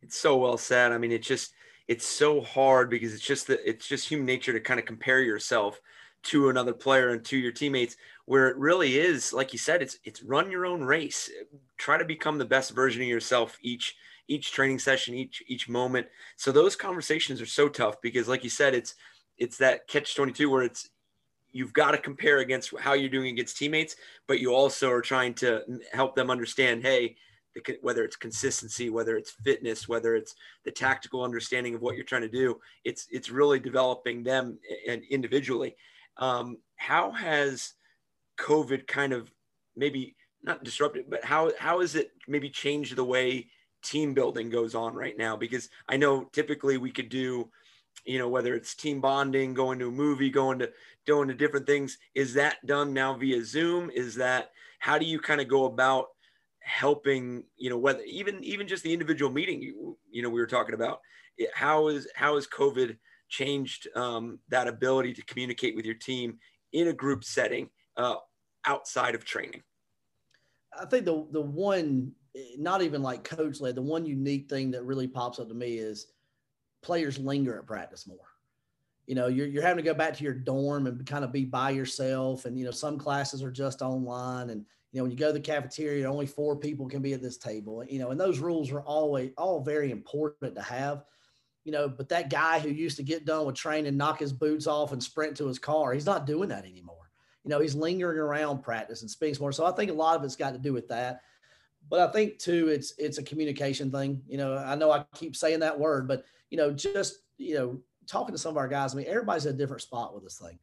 [0.00, 0.92] It's so well said.
[0.92, 1.52] I mean, it's just
[1.88, 5.20] it's so hard because it's just that it's just human nature to kind of compare
[5.20, 5.80] yourself
[6.24, 9.98] to another player and to your teammates where it really is like you said it's
[10.04, 11.30] it's run your own race
[11.76, 13.96] try to become the best version of yourself each
[14.28, 18.48] each training session each each moment so those conversations are so tough because like you
[18.48, 18.94] said it's
[19.38, 20.88] it's that catch 22 where it's
[21.52, 25.32] you've got to compare against how you're doing against teammates, but you also are trying
[25.34, 25.62] to
[25.92, 27.16] help them understand, hey,
[27.54, 32.04] the, whether it's consistency, whether it's fitness, whether it's the tactical understanding of what you're
[32.04, 34.58] trying to do, it's it's really developing them
[34.88, 35.76] and individually.
[36.16, 37.74] Um, how has
[38.38, 39.30] COVID kind of
[39.76, 43.48] maybe not disrupted, but how how has it maybe changed the way
[43.82, 45.36] team building goes on right now?
[45.36, 47.50] Because I know typically we could do
[48.04, 50.70] you know whether it's team bonding going to a movie going to
[51.06, 53.90] going to different things is that done now via zoom?
[53.90, 56.08] Is that how do you kind of go about
[56.60, 60.46] helping you know whether even even just the individual meeting you, you know we were
[60.46, 61.00] talking about
[61.52, 62.96] how is how has covid
[63.28, 66.38] changed um, that ability to communicate with your team
[66.72, 68.16] in a group setting uh,
[68.64, 69.62] outside of training?
[70.78, 72.12] I think the the one
[72.58, 75.78] not even like coach led the one unique thing that really pops up to me
[75.78, 76.08] is
[76.84, 78.18] players linger at practice more.
[79.06, 81.44] You know, you're, you're having to go back to your dorm and kind of be
[81.44, 82.44] by yourself.
[82.44, 84.50] And, you know, some classes are just online.
[84.50, 87.20] And, you know, when you go to the cafeteria, only four people can be at
[87.20, 91.04] this table, you know, and those rules are always all very important to have,
[91.64, 94.66] you know, but that guy who used to get done with training, knock his boots
[94.66, 97.10] off and sprint to his car, he's not doing that anymore.
[97.42, 99.52] You know, he's lingering around practice and speaks more.
[99.52, 101.20] So I think a lot of it's got to do with that
[101.88, 104.22] but I think too, it's it's a communication thing.
[104.26, 106.24] You know, I know I keep saying that word, but
[106.54, 109.54] you know, just, you know, talking to some of our guys, I mean, everybody's at
[109.54, 110.56] a different spot with this thing.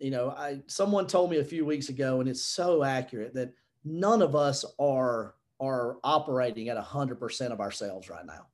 [0.00, 3.54] You know, I someone told me a few weeks ago, and it's so accurate that
[3.84, 8.48] none of us are are operating at a hundred percent of ourselves right now.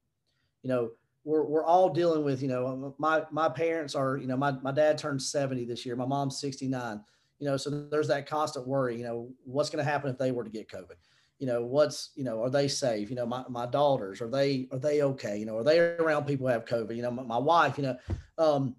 [0.62, 0.90] You know,
[1.24, 4.72] we're we're all dealing with, you know, my my parents are, you know, my my
[4.72, 7.00] dad turned 70 this year, my mom's 69.
[7.38, 10.32] You know, so there's that constant worry, you know, what's going to happen if they
[10.32, 10.96] were to get COVID?
[11.38, 13.10] You know what's you know are they safe?
[13.10, 15.36] You know my, my daughters are they are they okay?
[15.36, 16.96] You know are they around people who have covid?
[16.96, 17.96] You know my, my wife you know
[18.38, 18.76] um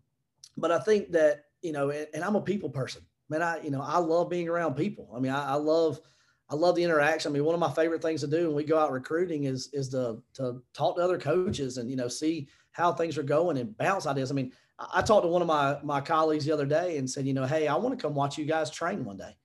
[0.58, 3.02] but i think that you know and, and, i'm a people person.
[3.30, 5.10] Man i you know i love being around people.
[5.16, 6.00] I mean I, I, love
[6.50, 7.32] i love the interaction.
[7.32, 9.70] I mean one of my favorite things to do when we go out recruiting is
[9.74, 13.58] is to to talk to other coaches and you know see how things are going
[13.58, 14.32] and bounce ideas.
[14.32, 17.10] I mean, I, I talked to one of my my colleagues the other day and
[17.10, 19.36] said, you know, hey, I want to come watch you guys train one day,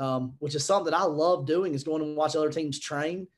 [0.00, 3.28] um, which is something that I love doing is going and watch other teams train,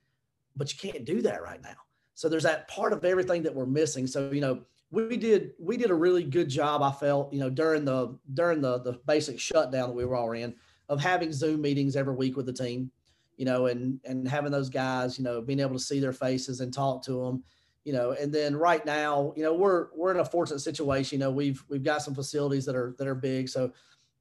[0.56, 1.74] but you can't do that right now.
[2.14, 4.06] So there's that part of everything that we're missing.
[4.06, 4.60] So you know,
[4.92, 6.80] we did we did a really good job.
[6.80, 10.32] I felt you know during the during the the basic shutdown that we were all
[10.32, 10.54] in
[10.88, 12.92] of having Zoom meetings every week with the team,
[13.36, 16.60] you know, and and having those guys, you know, being able to see their faces
[16.60, 17.42] and talk to them,
[17.84, 21.18] you know, and then right now, you know, we're we're in a fortunate situation.
[21.18, 23.72] You know, we've we've got some facilities that are that are big, so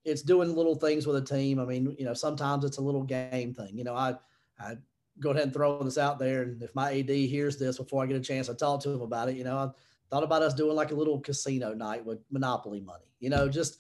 [0.04, 1.60] it's doing little things with a team.
[1.60, 3.78] I mean, you know, sometimes it's a little game thing.
[3.78, 4.16] You know, I
[4.60, 4.78] I
[5.20, 8.08] go ahead and throw this out there, and if my AD hears this before I
[8.08, 9.70] get a chance to talk to him about it, you know, I
[10.10, 13.06] thought about us doing like a little casino night with Monopoly money.
[13.20, 13.80] You know, just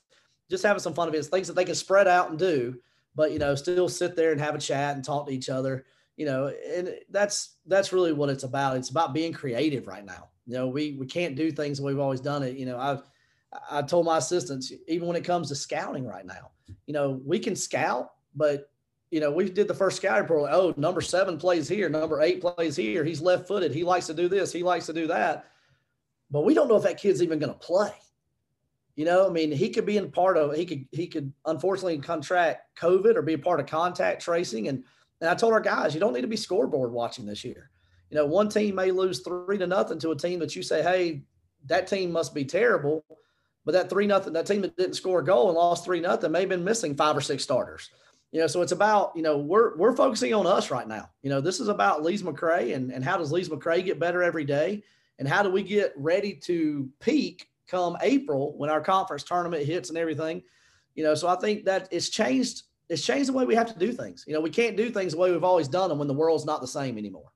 [0.49, 1.13] just having some fun.
[1.13, 2.79] It's things that they can spread out and do,
[3.15, 5.85] but you know, still sit there and have a chat and talk to each other.
[6.17, 8.77] You know, and that's that's really what it's about.
[8.77, 10.29] It's about being creative right now.
[10.45, 12.57] You know, we we can't do things the way we've always done it.
[12.57, 13.01] You know, I've
[13.69, 16.51] I told my assistants even when it comes to scouting right now,
[16.85, 18.69] you know, we can scout, but
[19.09, 20.49] you know, we did the first scouting report.
[20.53, 23.03] Oh, number seven plays here, number eight plays here.
[23.03, 23.73] He's left footed.
[23.73, 24.53] He likes to do this.
[24.53, 25.47] He likes to do that.
[26.29, 27.91] But we don't know if that kid's even going to play.
[28.95, 31.97] You know, I mean, he could be in part of he could he could unfortunately
[31.99, 34.67] contract COVID or be a part of contact tracing.
[34.67, 34.83] And
[35.19, 37.69] and I told our guys, you don't need to be scoreboard watching this year.
[38.09, 40.81] You know, one team may lose three to nothing to a team that you say,
[40.81, 41.23] hey,
[41.67, 43.05] that team must be terrible.
[43.65, 46.31] But that three nothing, that team that didn't score a goal and lost three nothing
[46.31, 47.91] may have been missing five or six starters.
[48.31, 51.09] You know, so it's about, you know, we're we're focusing on us right now.
[51.21, 54.23] You know, this is about Lees McRae and, and how does Lees McRae get better
[54.23, 54.83] every day?
[55.19, 59.89] And how do we get ready to peak come April when our conference tournament hits
[59.89, 60.43] and everything.
[60.93, 62.63] You know, so I think that it's changed.
[62.89, 64.25] It's changed the way we have to do things.
[64.27, 66.45] You know, we can't do things the way we've always done them when the world's
[66.45, 67.31] not the same anymore.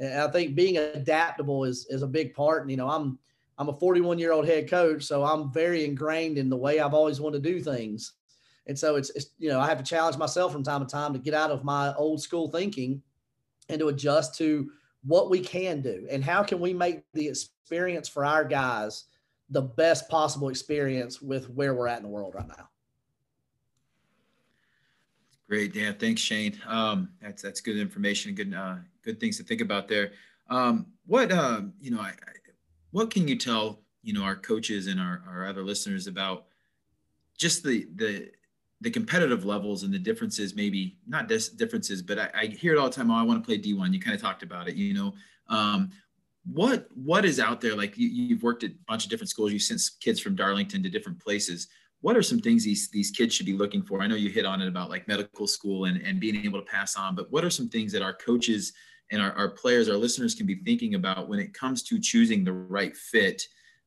[0.00, 2.62] And I think being adaptable is is a big part.
[2.62, 3.18] And you know, I'm
[3.58, 6.94] I'm a 41 year old head coach, so I'm very ingrained in the way I've
[6.94, 8.12] always wanted to do things.
[8.66, 11.12] And so it's, it's you know I have to challenge myself from time to time
[11.12, 13.02] to get out of my old school thinking
[13.68, 14.70] and to adjust to
[15.04, 19.04] what we can do and how can we make the experience for our guys
[19.50, 22.68] the best possible experience with where we're at in the world right now.
[25.48, 25.94] Great, Dan.
[25.94, 26.60] Thanks, Shane.
[26.66, 28.34] Um, that's that's good information.
[28.34, 30.12] Good uh, good things to think about there.
[30.50, 32.12] Um, what uh, you know, I,
[32.90, 36.46] what can you tell you know our coaches and our, our other listeners about
[37.36, 38.30] just the the
[38.80, 42.78] the competitive levels and the differences maybe not dis- differences but I, I, hear it
[42.78, 44.76] all the time oh i want to play d1 you kind of talked about it
[44.76, 45.14] you know?
[45.48, 45.90] Um,
[46.52, 47.74] what what is out there?
[47.74, 49.52] Like you, have worked at a bunch of different schools.
[49.52, 51.68] You've sent kids from darlington to different places.
[52.00, 54.00] What are some things these these kids should be looking for?
[54.00, 56.64] I know you hit on it about like medical school and, and being able to
[56.64, 58.72] pass on but what are some things that our coaches
[59.10, 62.44] and our, our players our listeners can be thinking about when it comes to choosing
[62.44, 63.42] the right fit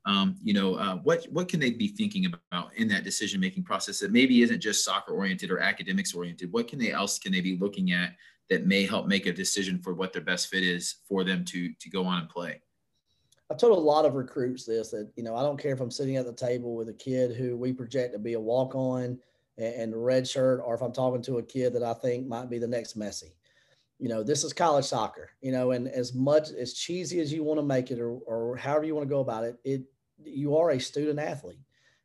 [0.05, 3.63] um, you know uh, what what can they be thinking about in that decision making
[3.63, 7.31] process that maybe isn't just soccer oriented or academics oriented what can they else can
[7.31, 8.15] they be looking at
[8.51, 11.73] that may help make a decision for what their best fit is for them to
[11.79, 12.61] to go on and play.
[13.49, 15.89] I've told a lot of recruits this that you know I don't care if I'm
[15.89, 19.17] sitting at the table with a kid who we project to be a walk on
[19.57, 22.49] and, a red shirt, or if I'm talking to a kid that I think might
[22.49, 23.31] be the next Messi.
[24.01, 25.29] You know, this is college soccer.
[25.41, 28.57] You know, and as much as cheesy as you want to make it, or, or
[28.57, 29.83] however you want to go about it, it
[30.23, 31.59] you are a student athlete.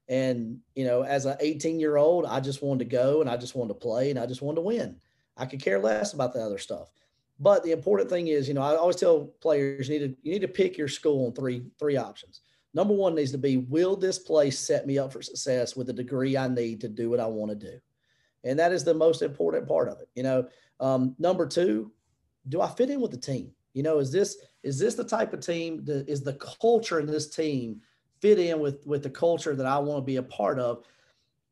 [0.09, 3.37] And you know, as an 18 year old, I just wanted to go and I
[3.37, 4.97] just wanted to play and I just wanted to win.
[5.37, 6.91] I could care less about the other stuff.
[7.39, 10.33] But the important thing is, you know, I always tell players you need to you
[10.33, 12.43] need to pick your school on three three options.
[12.75, 15.95] Number one needs to be, will this place set me up for success with the
[15.95, 17.79] degree I need to do what I want to do?
[18.45, 20.09] And that is the most important part of it.
[20.15, 20.47] You know,
[20.81, 21.93] um, number two,
[22.49, 23.53] do I fit in with the team?
[23.75, 27.07] You know, is this is this the type of team that is the culture in
[27.07, 27.81] this team
[28.21, 30.85] fit in with with the culture that I want to be a part of?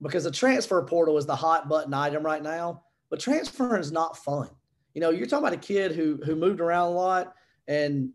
[0.00, 2.82] Because the transfer portal is the hot button item right now.
[3.10, 4.48] But transferring is not fun.
[4.94, 7.34] You know, you're talking about a kid who who moved around a lot,
[7.68, 8.10] and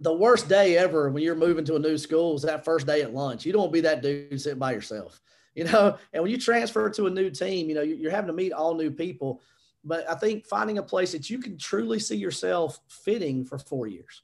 [0.00, 3.02] the worst day ever when you're moving to a new school is that first day
[3.02, 3.44] at lunch.
[3.44, 5.20] You don't want to be that dude sitting by yourself,
[5.54, 5.98] you know.
[6.12, 8.74] And when you transfer to a new team, you know you're having to meet all
[8.74, 9.42] new people.
[9.86, 13.86] But I think finding a place that you can truly see yourself fitting for four
[13.86, 14.22] years,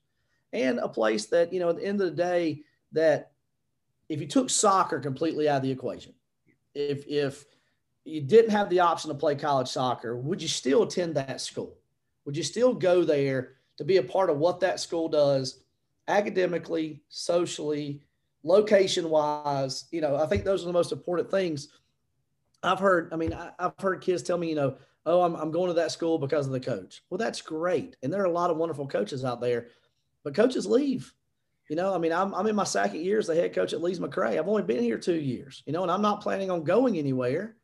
[0.53, 3.31] and a place that you know at the end of the day that
[4.09, 6.13] if you took soccer completely out of the equation,
[6.75, 7.45] if if
[8.05, 11.77] you didn't have the option to play college soccer, would you still attend that school?
[12.25, 15.63] Would you still go there to be a part of what that school does
[16.09, 18.03] academically, socially,
[18.43, 19.85] location wise?
[19.93, 21.69] You know, I think those are the most important things.
[22.65, 24.77] I've heard, I mean, I've heard kids tell me, you know,
[25.07, 27.03] oh, I'm, I'm going to that school because of the coach.
[27.11, 27.97] Well, that's great.
[28.03, 29.69] And there are a lot of wonderful coaches out there,
[30.25, 31.13] but coaches leave.
[31.69, 33.83] You know, I mean, I'm, I'm in my second year as the head coach at
[33.83, 34.39] Lees McRae.
[34.39, 37.57] I've only been here two years, you know, and I'm not planning on going anywhere,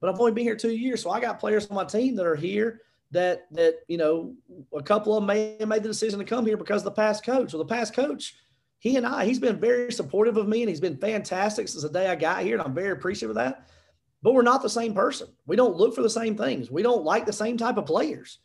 [0.00, 1.02] but I've only been here two years.
[1.02, 2.82] So I got players on my team that are here
[3.12, 4.34] that, that, you know,
[4.76, 7.52] a couple of them may made the decision to come here because the past coach.
[7.52, 8.34] Well, the past coach,
[8.78, 11.88] he and I, he's been very supportive of me and he's been fantastic since the
[11.88, 12.56] day I got here.
[12.56, 13.68] And I'm very appreciative of that.
[14.22, 15.28] But we're not the same person.
[15.46, 16.70] We don't look for the same things.
[16.70, 18.38] We don't like the same type of players.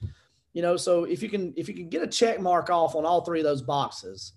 [0.53, 3.05] You know, so if you can if you can get a check mark off on
[3.05, 4.33] all three of those boxes,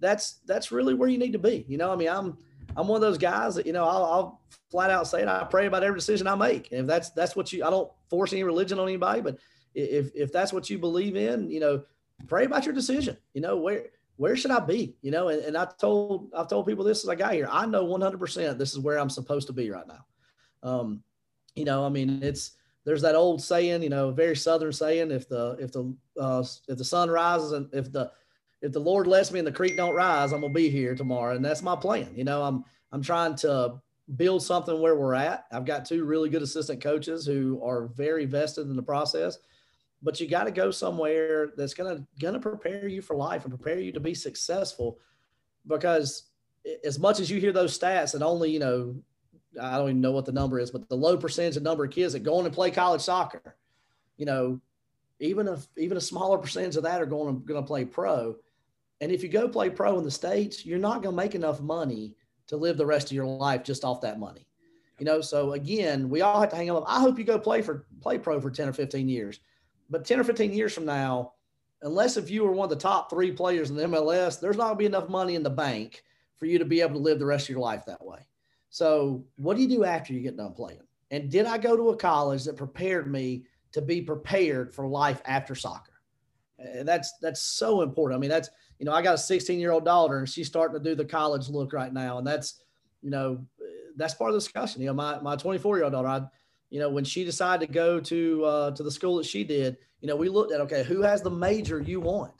[0.00, 1.64] that's that's really where you need to be.
[1.68, 2.38] You know, I mean, I'm
[2.76, 5.28] I'm one of those guys that you know I'll, I'll flat out say it.
[5.28, 6.70] I pray about every decision I make.
[6.70, 9.38] And if that's that's what you, I don't force any religion on anybody, but
[9.74, 11.82] if if that's what you believe in, you know,
[12.28, 13.16] pray about your decision.
[13.34, 14.96] You know, where where should I be?
[15.02, 17.48] You know, and, and I told I've told people this as I got here.
[17.50, 20.04] I know 100 percent this is where I'm supposed to be right now.
[20.62, 21.02] Um,
[21.54, 22.52] you know, I mean, it's
[22.84, 26.78] there's that old saying, you know, very southern saying, if the if the uh, if
[26.78, 28.10] the sun rises and if the
[28.62, 31.34] if the Lord lets me and the creek don't rise, I'm gonna be here tomorrow,
[31.34, 32.12] and that's my plan.
[32.14, 33.80] You know, I'm I'm trying to
[34.16, 35.46] build something where we're at.
[35.50, 39.38] I've got two really good assistant coaches who are very vested in the process,
[40.00, 43.80] but you got to go somewhere that's gonna gonna prepare you for life and prepare
[43.80, 44.98] you to be successful,
[45.66, 46.24] because
[46.84, 48.94] as much as you hear those stats and only you know
[49.60, 51.90] I don't even know what the number is, but the low percentage of number of
[51.90, 53.56] kids that go on and play college soccer,
[54.16, 54.60] you know,
[55.20, 58.36] even if even a smaller percentage of that are going to, going to play pro.
[59.00, 61.60] And if you go play pro in the States, you're not going to make enough
[61.60, 62.14] money
[62.48, 64.46] to live the rest of your life just off that money.
[64.98, 66.84] You know, so again, we all have to hang up.
[66.86, 69.40] I hope you go play for play pro for 10 or 15 years.
[69.90, 71.32] But 10 or 15 years from now,
[71.82, 74.64] unless if you were one of the top three players in the MLS, there's not
[74.64, 76.02] going to be enough money in the bank
[76.38, 78.18] for you to be able to live the rest of your life that way.
[78.76, 80.82] So, what do you do after you get done playing?
[81.10, 85.22] And did I go to a college that prepared me to be prepared for life
[85.24, 85.94] after soccer?
[86.58, 88.18] And that's that's so important.
[88.18, 90.76] I mean, that's you know, I got a 16 year old daughter, and she's starting
[90.76, 92.60] to do the college look right now, and that's
[93.00, 93.46] you know,
[93.96, 94.82] that's part of the discussion.
[94.82, 96.20] You know, my my 24 year old daughter, I,
[96.68, 99.78] you know, when she decided to go to uh, to the school that she did,
[100.02, 102.34] you know, we looked at okay, who has the major you want,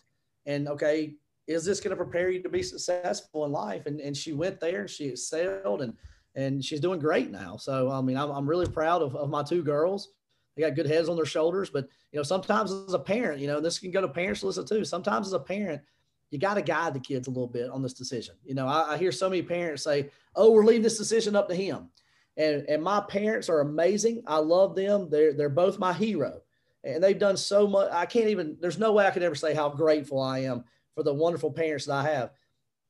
[0.45, 1.15] and okay,
[1.47, 3.87] is this going to prepare you to be successful in life?
[3.87, 5.95] And and she went there, and she excelled, and
[6.37, 7.57] and she's doing great now.
[7.57, 10.11] So, I mean, I'm, I'm really proud of, of my two girls.
[10.55, 13.47] They got good heads on their shoulders, but you know, sometimes as a parent, you
[13.47, 14.85] know, this can go to parents to listen too.
[14.85, 15.83] Sometimes as a parent,
[16.31, 18.37] you got to guide the kids a little bit on this decision.
[18.45, 21.49] You know, I, I, hear so many parents say, "Oh, we're leaving this decision up
[21.49, 21.91] to him,"
[22.37, 24.23] and and my parents are amazing.
[24.27, 25.09] I love them.
[25.11, 26.41] They're they're both my hero,
[26.85, 27.93] and they've done so much.
[27.93, 28.57] I can't even.
[28.59, 30.65] There's no way I could ever say how grateful I am
[30.95, 32.31] for the wonderful parents that I have.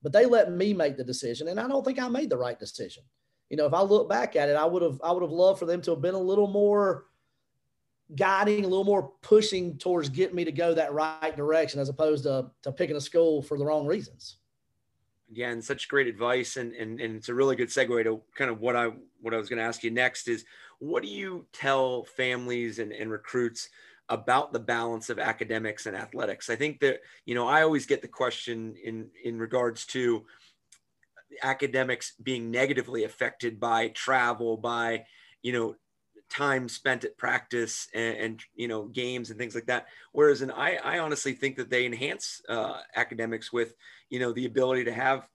[0.02, 2.58] But they let me make the decision, and I don't think I made the right
[2.58, 3.02] decision
[3.50, 5.58] you know, if I look back at it, I would have I would have loved
[5.58, 7.06] for them to have been a little more
[8.14, 12.24] guiding, a little more pushing towards getting me to go that right direction as opposed
[12.24, 14.36] to to picking a school for the wrong reasons.
[15.30, 18.60] Again, such great advice, and and and it's a really good segue to kind of
[18.60, 18.90] what I
[19.20, 20.44] what I was going to ask you next is
[20.78, 23.70] what do you tell families and, and recruits
[24.08, 26.48] about the balance of academics and athletics?
[26.50, 30.24] I think that you know I always get the question in in regards to
[31.42, 35.04] academics being negatively affected by travel, by,
[35.42, 35.76] you know,
[36.28, 39.86] time spent at practice and, and, you know games and things like that.
[40.12, 43.74] Whereas and I, I honestly think that they enhance uh, academics with
[44.10, 45.28] you know the ability to have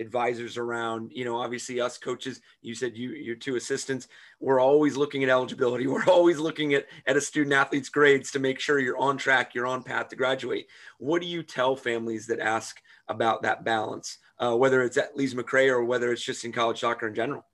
[0.00, 1.12] advisors around.
[1.14, 4.08] You know obviously us coaches you said you your two assistants
[4.40, 5.86] we're always looking at eligibility.
[5.92, 9.54] We're always looking at at a student athlete's grades to make sure you're on track
[9.54, 10.66] you're on path to graduate.
[10.98, 15.34] What do you tell families that ask about that balance uh, whether it's at Lees
[15.34, 17.44] McRae or whether it's just in college soccer in general?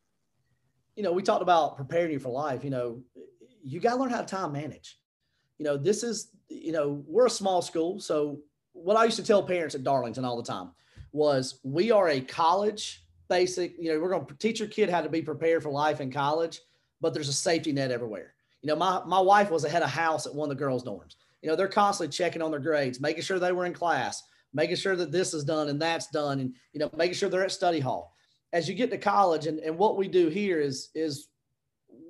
[0.97, 2.65] You know, we talked about preparing you for life.
[2.65, 3.03] You know,
[3.63, 4.99] you got to learn how to time manage.
[5.59, 8.01] You know, this is, you know, we're a small school.
[8.01, 8.41] So,
[8.73, 10.71] what I used to tell parents at Darlington all the time
[11.13, 15.01] was we are a college basic, you know, we're going to teach your kid how
[15.01, 16.61] to be prepared for life in college,
[17.01, 18.35] but there's a safety net everywhere.
[18.63, 21.17] You know, my, my wife was ahead of house at one of the girls' dorms.
[21.43, 24.23] You know, they're constantly checking on their grades, making sure they were in class,
[24.53, 27.45] making sure that this is done and that's done and you know making sure they're
[27.45, 28.15] at study hall
[28.53, 31.29] as you get to college and, and what we do here is is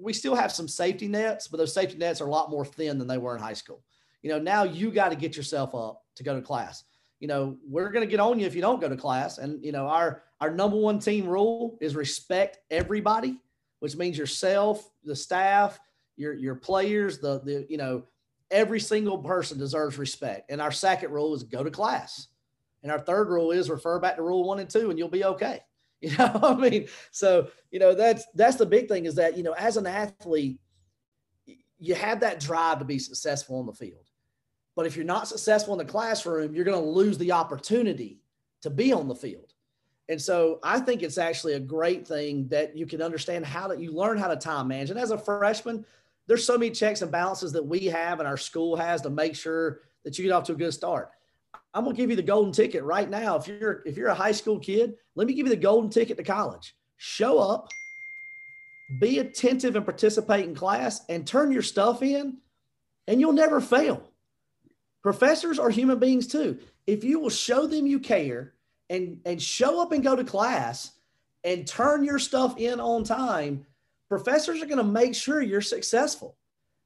[0.01, 2.99] we still have some safety nets but those safety nets are a lot more thin
[2.99, 3.83] than they were in high school
[4.23, 6.85] you know now you got to get yourself up to go to class
[7.21, 9.65] you know we're going to get on you if you don't go to class and
[9.65, 13.37] you know our our number one team rule is respect everybody
[13.81, 15.81] which means yourself the staff
[16.17, 18.05] your your players the the you know
[18.51, 20.51] every single person deserves respect.
[20.51, 22.28] And our second rule is go to class.
[22.83, 25.25] And our third rule is refer back to rule one and two, and you'll be
[25.25, 25.61] okay.
[26.01, 29.43] You know, I mean, so you know that's that's the big thing is that you
[29.43, 30.61] know as an athlete,
[31.81, 34.09] you have that drive to be successful on the field.
[34.77, 38.21] But if you're not successful in the classroom, you're going to lose the opportunity
[38.63, 39.53] to be on the field.
[40.09, 43.77] And so I think it's actually a great thing that you can understand how to
[43.77, 44.91] you learn how to time manage.
[44.91, 45.85] And as a freshman,
[46.29, 49.35] there's so many checks and balances that we have and our school has to make
[49.35, 51.11] sure that you get off to a good start.
[51.75, 53.37] I'm gonna give you the golden ticket right now.
[53.37, 56.17] If you're if you're a high school kid, let me give you the golden ticket
[56.17, 56.75] to college.
[56.97, 57.69] Show up,
[59.01, 62.39] be attentive and participate in class, and turn your stuff in,
[63.07, 64.11] and you'll never fail.
[65.03, 66.59] Professors are human beings too.
[66.87, 68.55] If you will show them you care
[68.91, 70.93] and and show up and go to class
[71.45, 73.67] and turn your stuff in on time,
[74.09, 76.37] professors are going to make sure you're successful.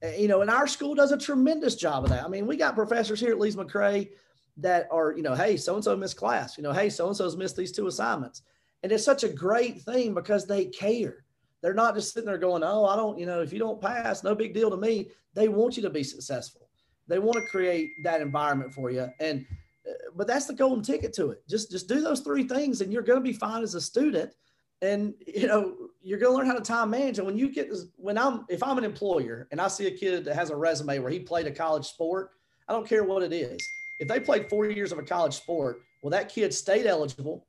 [0.02, 2.24] Eh, you know, and our school does a tremendous job of that.
[2.24, 4.10] I mean, we got professors here at Lees McRae
[4.58, 6.56] that are, you know, hey, so and so missed class.
[6.56, 8.42] You know, hey, so and so's missed these two assignments.
[8.82, 11.24] And it's such a great thing because they care.
[11.62, 14.24] They're not just sitting there going, oh, I don't, you know, if you don't pass,
[14.24, 15.10] no big deal to me.
[15.34, 16.68] They want you to be successful.
[17.08, 19.08] They want to create that environment for you.
[19.20, 19.46] And
[19.88, 21.42] uh, but that's the golden ticket to it.
[21.48, 24.34] Just just do those three things, and you're going to be fine as a student.
[24.80, 27.18] And you know you're going to learn how to time manage.
[27.18, 30.24] And when you get when I'm if I'm an employer and I see a kid
[30.24, 32.30] that has a resume where he played a college sport,
[32.68, 33.60] I don't care what it is.
[34.02, 37.46] If they played four years of a college sport, well, that kid stayed eligible,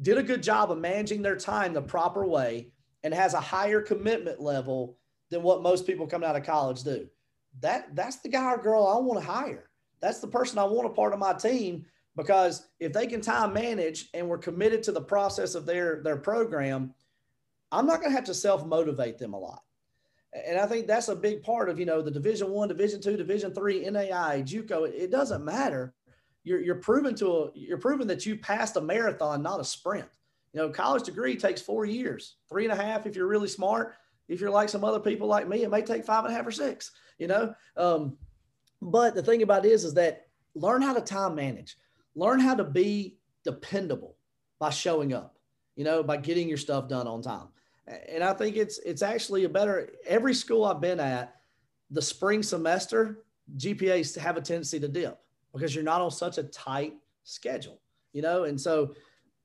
[0.00, 2.72] did a good job of managing their time the proper way,
[3.04, 4.96] and has a higher commitment level
[5.30, 7.08] than what most people coming out of college do.
[7.60, 9.68] That that's the guy or girl I want to hire
[10.02, 11.86] that's the person I want a part of my team
[12.16, 16.16] because if they can time manage and we're committed to the process of their their
[16.16, 16.92] program,
[17.70, 19.62] I'm not going to have to self motivate them a lot.
[20.32, 23.16] And I think that's a big part of you know the Division One, Division Two,
[23.16, 24.90] Division Three, NAIA, JUCO.
[24.92, 25.94] It doesn't matter.
[26.44, 30.08] You're you're proving to a you're proving that you passed a marathon, not a sprint.
[30.52, 33.94] You know, college degree takes four years, three and a half if you're really smart.
[34.28, 36.46] If you're like some other people like me, it may take five and a half
[36.46, 36.92] or six.
[37.18, 38.16] You know, um,
[38.80, 41.76] but the thing about it is, is that learn how to time manage,
[42.14, 44.16] learn how to be dependable
[44.58, 45.38] by showing up,
[45.76, 47.48] you know, by getting your stuff done on time.
[47.86, 51.36] And I think it's it's actually a better every school I've been at,
[51.90, 53.24] the spring semester,
[53.56, 55.18] GPAs have a tendency to dip
[55.52, 57.80] because you're not on such a tight schedule,
[58.12, 58.94] you know, and so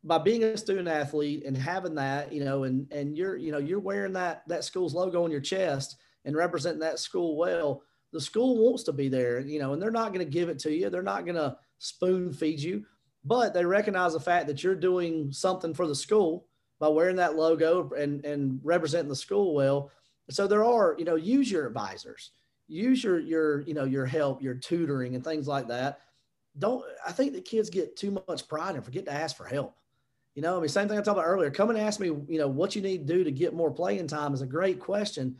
[0.03, 3.57] by being a student athlete and having that, you know, and and you're, you know,
[3.57, 7.81] you're wearing that that school's logo on your chest and representing that school well,
[8.13, 10.59] the school wants to be there, you know, and they're not going to give it
[10.59, 10.89] to you.
[10.89, 12.85] They're not going to spoon feed you,
[13.25, 16.47] but they recognize the fact that you're doing something for the school
[16.79, 19.91] by wearing that logo and, and representing the school well.
[20.29, 22.31] So there are, you know, use your advisors,
[22.67, 26.01] use your, your, you know, your help, your tutoring and things like that.
[26.59, 29.75] Don't, I think the kids get too much pride and forget to ask for help.
[30.35, 31.49] You know, I mean, same thing I talked about earlier.
[31.49, 34.07] Come and ask me, you know, what you need to do to get more playing
[34.07, 35.37] time is a great question.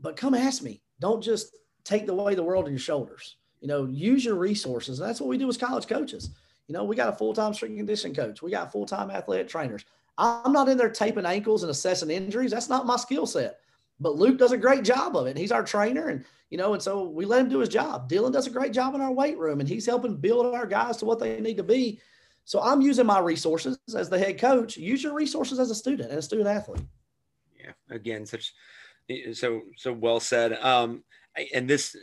[0.00, 3.36] But come ask me don't just take the weight of the world on your shoulders.
[3.60, 5.00] You know, use your resources.
[5.00, 6.30] And that's what we do as college coaches.
[6.66, 8.42] You know, we got a full-time strength condition coach.
[8.42, 9.84] We got full-time athletic trainers.
[10.20, 12.50] I'm not in there taping ankles and assessing injuries.
[12.50, 13.60] That's not my skill set.
[13.98, 15.36] But Luke does a great job of it.
[15.36, 18.08] He's our trainer, and you know, and so we let him do his job.
[18.08, 20.96] Dylan does a great job in our weight room, and he's helping build our guys
[20.98, 22.00] to what they need to be.
[22.44, 24.76] So I'm using my resources as the head coach.
[24.76, 26.84] Use your resources as a student and a student athlete.
[27.58, 28.52] Yeah, again, such
[29.32, 31.02] so so well said um
[31.54, 31.96] and this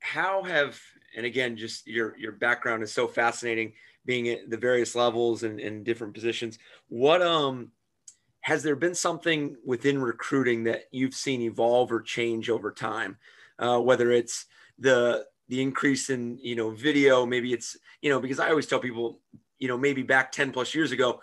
[0.00, 0.78] how have
[1.16, 3.72] and again just your your background is so fascinating
[4.06, 7.70] being at the various levels and, and different positions what um
[8.40, 13.16] has there been something within recruiting that you've seen evolve or change over time
[13.58, 14.46] uh, whether it's
[14.78, 18.78] the the increase in you know video maybe it's you know because i always tell
[18.78, 19.20] people
[19.58, 21.20] you know maybe back 10 plus years ago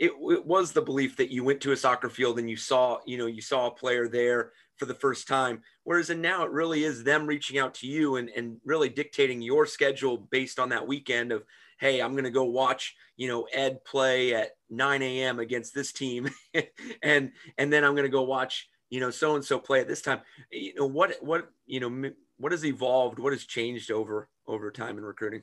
[0.00, 2.98] it, it, was the belief that you went to a soccer field and you saw,
[3.04, 5.62] you know, you saw a player there for the first time.
[5.84, 9.42] Whereas and now it really is them reaching out to you and, and really dictating
[9.42, 11.44] your schedule based on that weekend of,
[11.80, 15.40] hey, I'm going to go watch, you know, Ed play at 9 a.m.
[15.40, 16.30] against this team,
[17.02, 19.88] and and then I'm going to go watch, you know, so and so play at
[19.88, 20.20] this time.
[20.52, 24.98] You know what what you know what has evolved, what has changed over over time
[24.98, 25.42] in recruiting?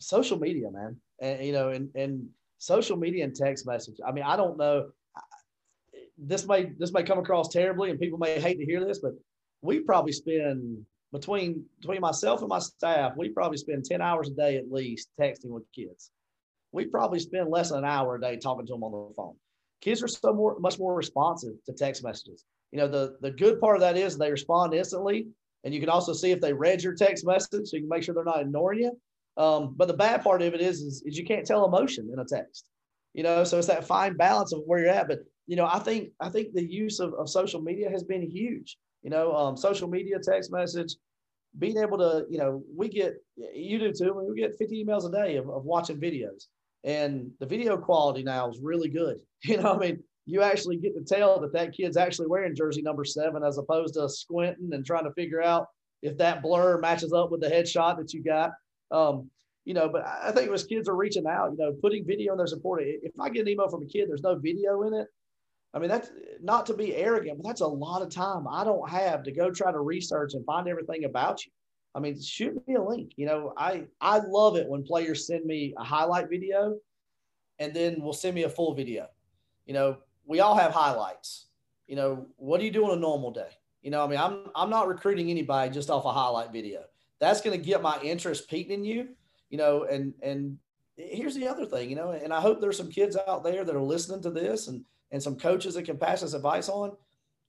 [0.00, 3.96] Social media, man, and you know, and and social media and text message.
[4.04, 4.88] I mean, I don't know.
[6.16, 9.12] This may this may come across terribly, and people may hate to hear this, but
[9.60, 14.32] we probably spend between between myself and my staff, we probably spend ten hours a
[14.32, 16.10] day at least texting with kids.
[16.72, 19.36] We probably spend less than an hour a day talking to them on the phone.
[19.80, 22.44] Kids are so more much more responsive to text messages.
[22.72, 25.28] You know, the the good part of that is they respond instantly,
[25.64, 28.02] and you can also see if they read your text message, so you can make
[28.02, 29.00] sure they're not ignoring you.
[29.42, 32.18] Um, but the bad part of it is, is, is you can't tell emotion in
[32.18, 32.66] a text,
[33.14, 33.44] you know.
[33.44, 35.08] So it's that fine balance of where you're at.
[35.08, 38.28] But you know, I think I think the use of, of social media has been
[38.28, 38.76] huge.
[39.02, 40.94] You know, um, social media, text message,
[41.58, 44.12] being able to, you know, we get you do too.
[44.28, 46.46] We get 50 emails a day of, of watching videos.
[46.84, 49.18] and the video quality now is really good.
[49.44, 52.82] You know, I mean, you actually get to tell that that kid's actually wearing jersey
[52.82, 55.68] number seven as opposed to squinting and trying to figure out
[56.02, 58.50] if that blur matches up with the headshot that you got.
[58.90, 59.30] Um,
[59.64, 62.38] you know, but I think as kids are reaching out, you know, putting video in
[62.38, 62.82] their support.
[62.84, 65.06] If I get an email from a kid, there's no video in it.
[65.74, 66.10] I mean, that's
[66.40, 69.50] not to be arrogant, but that's a lot of time I don't have to go
[69.50, 71.52] try to research and find everything about you.
[71.94, 73.12] I mean, shoot me a link.
[73.16, 76.78] You know, I I love it when players send me a highlight video
[77.58, 79.08] and then will send me a full video.
[79.66, 81.46] You know, we all have highlights.
[81.86, 83.50] You know, what do you do on a normal day?
[83.82, 86.84] You know, I mean, I'm I'm not recruiting anybody just off a highlight video.
[87.20, 89.08] That's going to get my interest piqued in you.
[89.50, 90.58] You know, and and
[90.96, 91.90] here's the other thing.
[91.90, 94.68] You know, and I hope there's some kids out there that are listening to this
[94.68, 96.96] and and some coaches that can pass this advice on.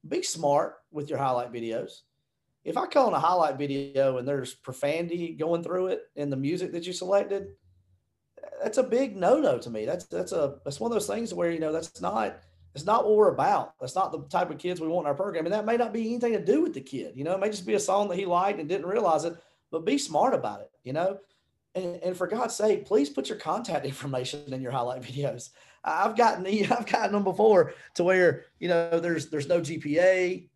[0.07, 2.01] Be smart with your highlight videos.
[2.63, 6.37] If I call in a highlight video and there's profanity going through it in the
[6.37, 7.47] music that you selected,
[8.61, 9.85] that's a big no-no to me.
[9.85, 12.39] That's that's a that's one of those things where you know that's not
[12.75, 13.73] it's not what we're about.
[13.79, 15.45] That's not the type of kids we want in our program.
[15.45, 17.13] And that may not be anything to do with the kid.
[17.15, 19.35] You know, it may just be a song that he liked and didn't realize it,
[19.71, 21.17] but be smart about it, you know?
[21.75, 25.49] And, and for God's sake, please put your contact information in your highlight videos.
[25.83, 30.47] I've gotten I've gotten them before to where, you know, there's there's no GPA,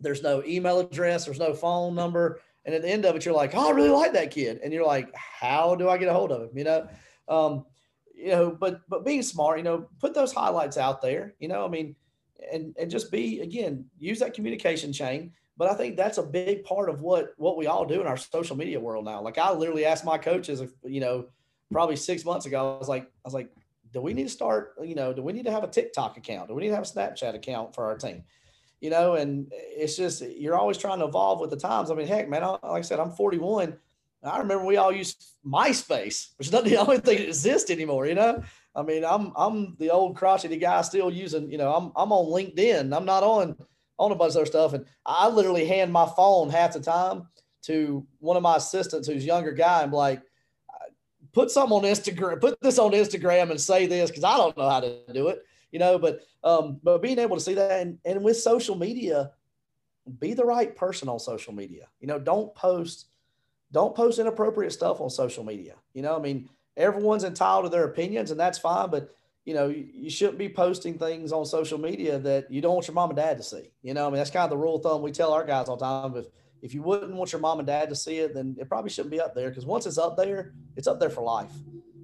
[0.00, 2.40] there's no email address, there's no phone number.
[2.64, 4.60] And at the end of it, you're like, oh, I really like that kid.
[4.62, 6.58] And you're like, how do I get a hold of him?
[6.58, 6.88] You know?
[7.26, 7.64] Um,
[8.14, 11.34] you know, but but being smart, you know, put those highlights out there.
[11.38, 11.94] You know, I mean,
[12.52, 15.32] and and just be again use that communication chain.
[15.56, 18.16] But I think that's a big part of what what we all do in our
[18.16, 19.22] social media world now.
[19.22, 21.26] Like I literally asked my coaches, you know,
[21.72, 23.50] probably six months ago, I was like, I was like,
[23.92, 24.74] do we need to start?
[24.82, 26.48] You know, do we need to have a TikTok account?
[26.48, 28.24] Do we need to have a Snapchat account for our team?
[28.80, 31.90] You know, and it's just you're always trying to evolve with the times.
[31.90, 33.76] I mean, heck, man, I, like I said, I'm 41
[34.22, 38.06] I remember we all used MySpace, which is not the only thing that exists anymore.
[38.06, 38.42] You know,
[38.74, 41.50] I mean, I'm I'm the old crotchety guy still using.
[41.50, 42.94] You know, I'm I'm on LinkedIn.
[42.94, 43.56] I'm not on
[43.98, 47.28] on a bunch of other stuff, and I literally hand my phone half the time
[47.62, 50.22] to one of my assistants who's younger guy and like,
[51.32, 54.68] put some on Instagram, put this on Instagram and say this because I don't know
[54.68, 55.44] how to do it.
[55.70, 59.32] You know, but um, but being able to see that and, and with social media,
[60.18, 61.88] be the right person on social media.
[62.00, 63.06] You know, don't post
[63.72, 65.74] don't post inappropriate stuff on social media.
[65.92, 69.14] You know, I mean, everyone's entitled to their opinions and that's fine, but
[69.44, 72.86] you know, you, you, shouldn't be posting things on social media that you don't want
[72.86, 73.70] your mom and dad to see.
[73.82, 75.68] You know, I mean, that's kind of the rule of thumb we tell our guys
[75.68, 76.16] all the time.
[76.16, 76.26] If
[76.62, 79.10] if you wouldn't want your mom and dad to see it, then it probably shouldn't
[79.10, 81.52] be up there because once it's up there, it's up there for life.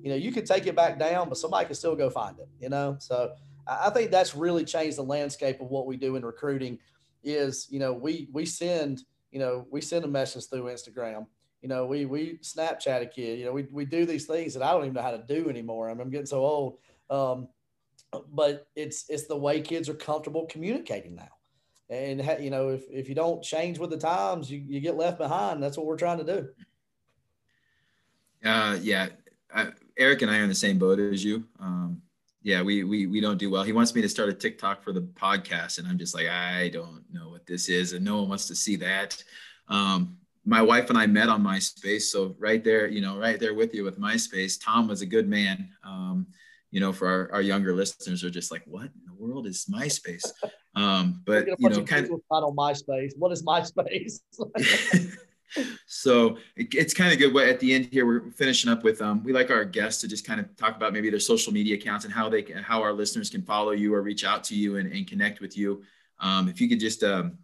[0.03, 2.49] You know, you could take it back down, but somebody can still go find it.
[2.61, 3.33] You know, so
[3.67, 6.79] I think that's really changed the landscape of what we do in recruiting.
[7.23, 9.03] Is you know we we send
[9.33, 11.27] you know we send a message through Instagram
[11.65, 13.39] you know, we we Snapchat a kid.
[13.39, 15.49] You know, we we do these things that I don't even know how to do
[15.49, 15.89] anymore.
[15.89, 16.77] I mean, I'm getting so old.
[17.09, 17.49] Um,
[18.31, 21.31] but it's it's the way kids are comfortable communicating now.
[21.91, 25.19] And you know, if if you don't change with the times, you, you get left
[25.19, 25.63] behind.
[25.63, 26.49] That's what we're trying to do.
[28.49, 29.09] Uh, yeah,
[29.55, 29.69] I,
[29.99, 31.45] Eric and I are in the same boat as you.
[31.61, 32.03] Um,
[32.43, 33.63] yeah, we, we we don't do well.
[33.63, 36.69] He wants me to start a TikTok for the podcast, and I'm just like, I
[36.69, 39.23] don't know what this is, and no one wants to see that.
[39.69, 42.03] Um, my wife and I met on MySpace.
[42.03, 45.27] So right there, you know, right there with you with MySpace, Tom was a good
[45.27, 45.71] man.
[45.83, 46.27] Um,
[46.71, 49.67] you know, for our, our younger listeners are just like, what in the world is
[49.73, 50.27] MySpace?
[50.77, 53.13] Um, but you know, kind of not on MySpace.
[53.17, 54.21] What is MySpace?
[55.87, 57.37] so it, it's kind of good.
[57.49, 60.27] At the end here, we're finishing up with um, we like our guests to just
[60.27, 62.93] kind of talk about maybe their social media accounts and how they can, how our
[62.93, 65.83] listeners can follow you or reach out to you and, and connect with you.
[66.19, 67.39] Um, if you could just um,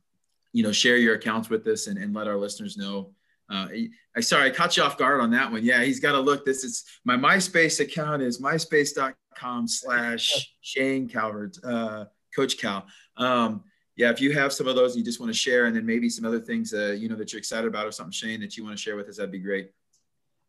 [0.52, 3.12] you know, share your accounts with us and, and let our listeners know.
[3.48, 3.68] Uh,
[4.16, 5.64] I sorry, I caught you off guard on that one.
[5.64, 6.44] Yeah, he's got to look.
[6.44, 12.04] This is my MySpace account is myspace.com slash Shane Calvert, uh,
[12.34, 12.86] Coach Cal.
[13.20, 13.62] Um,
[13.96, 16.08] yeah, if you have some of those you just want to share, and then maybe
[16.08, 18.64] some other things uh, you know that you're excited about or something, Shane, that you
[18.64, 19.72] want to share with us, that'd be great.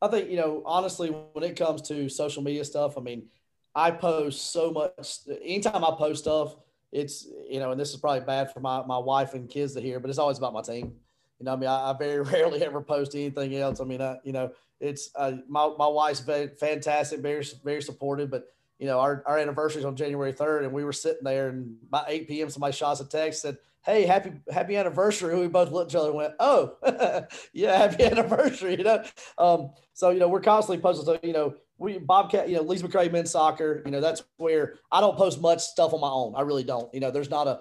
[0.02, 3.28] I think you know, honestly, when it comes to social media stuff, I mean,
[3.76, 5.20] I post so much.
[5.44, 6.56] Anytime I post stuff,
[6.92, 9.82] it's you know, and this is probably bad for my my wife and kids to
[9.82, 10.94] hear, but it's always about my team.
[11.40, 13.82] You know, I mean, I, I very rarely ever post anything else.
[13.82, 18.48] I mean, I, you know, it's uh, my my wife's fantastic, very very supportive, but
[18.82, 21.76] you know, our, our anniversary is on January 3rd, and we were sitting there, and
[21.92, 25.72] by 8 p.m., somebody shot us a text said, "Hey, happy happy anniversary!" We both
[25.72, 26.78] looked at each other and went, "Oh,
[27.54, 29.04] yeah, happy anniversary!" You know,
[29.38, 31.06] um, so you know, we're constantly posting.
[31.06, 34.80] So you know, we Bobcat, you know, Lees McRae men's soccer, you know, that's where
[34.92, 36.34] I don't post much stuff on my own.
[36.36, 36.92] I really don't.
[36.92, 37.60] You know, there's not a,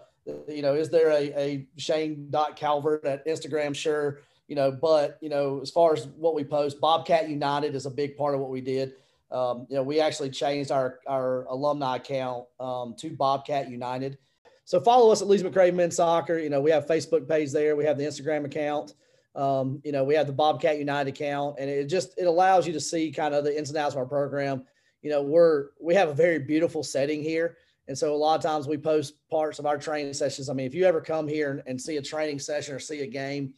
[0.49, 3.77] you know, is there a, a Shane Calvert at Instagram?
[3.77, 4.21] Sure.
[4.49, 7.91] You know, but you know, as far as what we post, Bobcat United is a
[7.91, 8.95] big part of what we did.
[9.33, 14.19] Um, you know, we actually changed our our alumni account um, to Bobcat United.
[14.65, 16.39] So follow us at Lees McRae Men's Soccer.
[16.39, 17.77] You know, we have Facebook page there.
[17.77, 18.95] We have the Instagram account.
[19.35, 22.73] Um, you know, we have the Bobcat United account, and it just it allows you
[22.73, 24.65] to see kind of the ins and outs of our program.
[25.03, 27.57] You know, we're we have a very beautiful setting here.
[27.91, 30.49] And so a lot of times we post parts of our training sessions.
[30.49, 33.01] I mean, if you ever come here and, and see a training session or see
[33.01, 33.53] a game,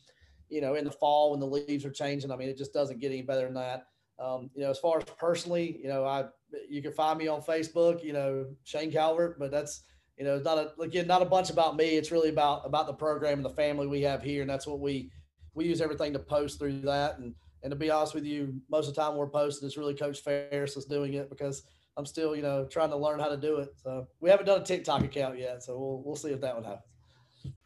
[0.49, 2.99] you know, in the fall when the leaves are changing, I mean, it just doesn't
[2.99, 3.89] get any better than that.
[4.23, 6.27] Um, you know, as far as personally, you know, I
[6.69, 9.83] you can find me on Facebook, you know, Shane Calvert, but that's
[10.17, 11.97] you know, not a again not a bunch about me.
[11.97, 14.81] It's really about about the program and the family we have here, and that's what
[14.81, 15.11] we
[15.55, 17.19] we use everything to post through that.
[17.19, 19.95] And and to be honest with you, most of the time we're posting, it's really
[19.95, 21.63] Coach Ferris is doing it because
[21.97, 23.75] I'm still, you know, trying to learn how to do it.
[23.83, 26.65] So we haven't done a TikTok account yet, so we'll we'll see if that one
[26.65, 26.85] happens.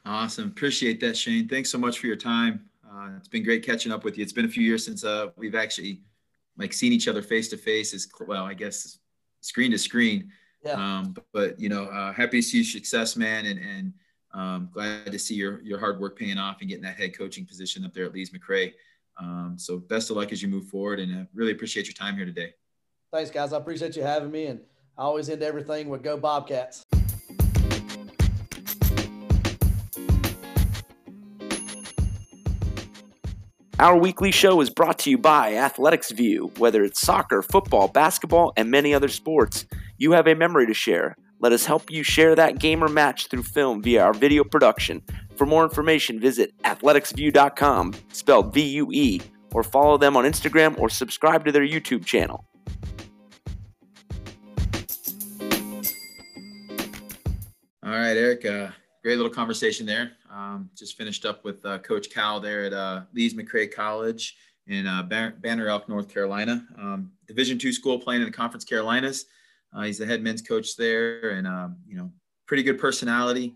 [0.07, 1.48] Awesome, appreciate that, Shane.
[1.48, 2.70] Thanks so much for your time.
[2.88, 4.22] Uh, it's been great catching up with you.
[4.22, 6.00] It's been a few years since uh, we've actually
[6.59, 7.94] like seen each other face to face.
[7.94, 8.98] is well, I guess
[9.40, 10.30] screen to screen.
[10.64, 10.72] Yeah.
[10.72, 13.92] Um, but, but, you know, uh, happy to see your success, man, and and
[14.34, 17.46] um, glad to see your your hard work paying off and getting that head coaching
[17.46, 18.72] position up there at Lees McRae.
[19.18, 22.16] Um, so best of luck as you move forward, and uh, really appreciate your time
[22.16, 22.52] here today.
[23.12, 23.52] Thanks, guys.
[23.52, 24.61] I appreciate you having me, and
[24.98, 26.84] I always end everything with "Go Bobcats."
[33.79, 36.51] Our weekly show is brought to you by Athletics Vue.
[36.57, 39.66] Whether it's soccer, football, basketball, and many other sports,
[39.99, 41.14] you have a memory to share.
[41.41, 45.03] Let us help you share that game or match through film via our video production.
[45.37, 49.20] For more information, visit athleticsvue.com, spelled V U E,
[49.53, 52.47] or follow them on Instagram or subscribe to their YouTube channel.
[57.83, 58.72] All right, Eric.
[59.07, 60.11] Great little conversation there.
[60.32, 64.36] Um, just finished up with uh, Coach Cal there at uh, Lees McRae College
[64.66, 66.66] in uh, Banner Elk, North Carolina.
[66.76, 69.26] Um, Division two school playing in the Conference Carolinas.
[69.72, 72.11] Uh, he's the head men's coach there, and um, you know,
[72.46, 73.54] pretty good personality.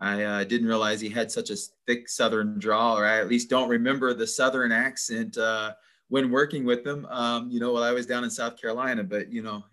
[0.00, 3.48] I uh, didn't realize he had such a thick Southern drawl, or I at least
[3.48, 5.74] don't remember the Southern accent uh,
[6.08, 7.06] when working with him.
[7.06, 9.64] Um, you know, while I was down in South Carolina, but you know,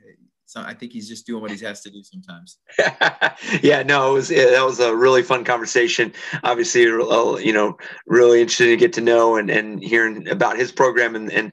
[0.45, 2.59] so I think he's just doing what he has to do sometimes.
[3.63, 6.13] yeah, no, it was it, that was a really fun conversation.
[6.43, 10.71] Obviously, uh, you know, really interested to get to know and and hearing about his
[10.71, 11.51] program and and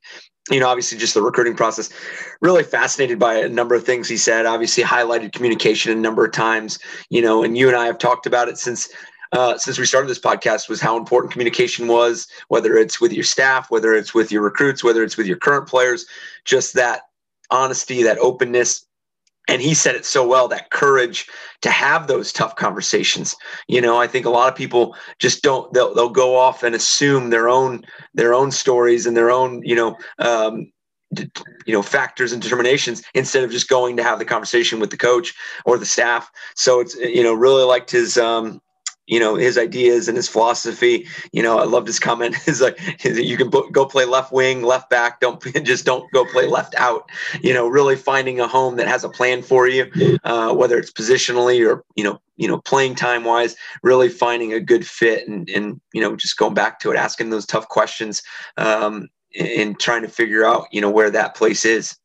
[0.50, 1.90] you know, obviously just the recruiting process.
[2.40, 4.44] Really fascinated by a number of things he said.
[4.44, 6.78] Obviously, highlighted communication a number of times.
[7.10, 8.88] You know, and you and I have talked about it since
[9.32, 13.24] uh, since we started this podcast was how important communication was, whether it's with your
[13.24, 16.04] staff, whether it's with your recruits, whether it's with your current players,
[16.44, 17.02] just that
[17.52, 18.84] honesty, that openness.
[19.48, 21.28] And he said it so well that courage
[21.62, 23.34] to have those tough conversations.
[23.68, 26.74] You know, I think a lot of people just don't, they'll, they'll go off and
[26.74, 27.84] assume their own,
[28.14, 30.72] their own stories and their own, you know, um,
[31.66, 34.96] you know factors and determinations instead of just going to have the conversation with the
[34.96, 35.34] coach
[35.66, 38.60] or the staff so it's you know really liked his um
[39.06, 41.06] you know his ideas and his philosophy.
[41.32, 42.36] You know i loved his comment.
[42.46, 45.20] Is like you can go play left wing left back.
[45.20, 47.10] Don't just don't go play left out.
[47.40, 49.90] You know really finding a home that has a plan for you
[50.24, 54.60] uh, whether it's positionally or you know you know playing time wise really finding a
[54.60, 58.22] good fit and and you know just going back to it asking those tough questions
[58.56, 61.96] um, and trying to figure out you know where that place is.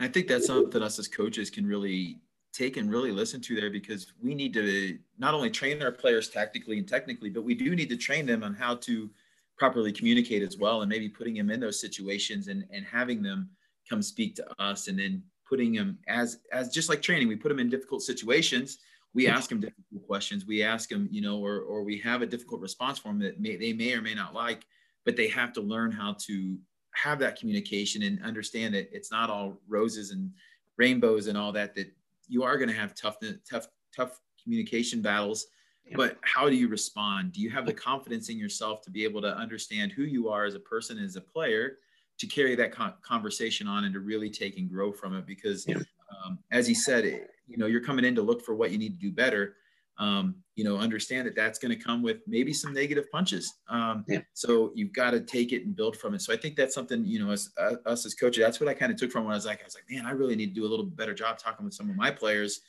[0.00, 2.18] I think that's something us as coaches can really
[2.54, 6.28] take and really listen to there because we need to not only train our players
[6.28, 9.10] tactically and technically, but we do need to train them on how to
[9.58, 13.50] properly communicate as well and maybe putting them in those situations and, and having them
[13.88, 17.48] come speak to us and then putting them as as just like training we put
[17.48, 18.78] them in difficult situations.
[19.12, 20.46] We ask them difficult questions.
[20.46, 23.40] We ask them you know or or we have a difficult response for them that
[23.40, 24.64] may, they may or may not like
[25.04, 26.56] but they have to learn how to
[26.94, 30.30] have that communication and understand that it's not all roses and
[30.78, 31.92] rainbows and all that that
[32.28, 33.16] you are going to have tough,
[33.48, 35.46] tough, tough communication battles.
[35.86, 35.96] Yeah.
[35.96, 37.32] But how do you respond?
[37.32, 40.44] Do you have the confidence in yourself to be able to understand who you are
[40.44, 41.78] as a person, as a player,
[42.18, 45.26] to carry that con- conversation on and to really take and grow from it?
[45.26, 45.76] Because, yeah.
[46.24, 47.04] um, as he said,
[47.46, 49.56] you know, you're coming in to look for what you need to do better.
[49.98, 53.52] Um, you know, understand that that's going to come with maybe some negative punches.
[53.68, 54.22] Um, yeah.
[54.32, 56.22] So you've got to take it and build from it.
[56.22, 58.74] So I think that's something, you know, as uh, us as coaches, that's what I
[58.74, 60.48] kind of took from when I was like, I was like, man, I really need
[60.48, 62.60] to do a little better job talking with some of my players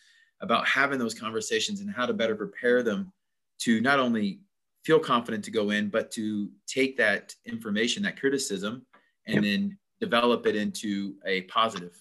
[0.42, 3.12] about having those conversations and how to better prepare them
[3.60, 4.42] to not only
[4.84, 8.86] feel confident to go in, but to take that information, that criticism,
[9.26, 12.00] and then develop it into a positive.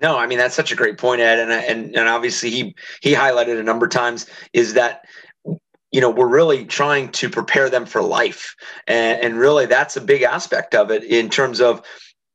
[0.00, 3.12] No, I mean that's such a great point, Ed, and and and obviously he he
[3.12, 5.04] highlighted a number of times is that
[5.90, 8.54] you know we're really trying to prepare them for life,
[8.86, 11.82] and, and really that's a big aspect of it in terms of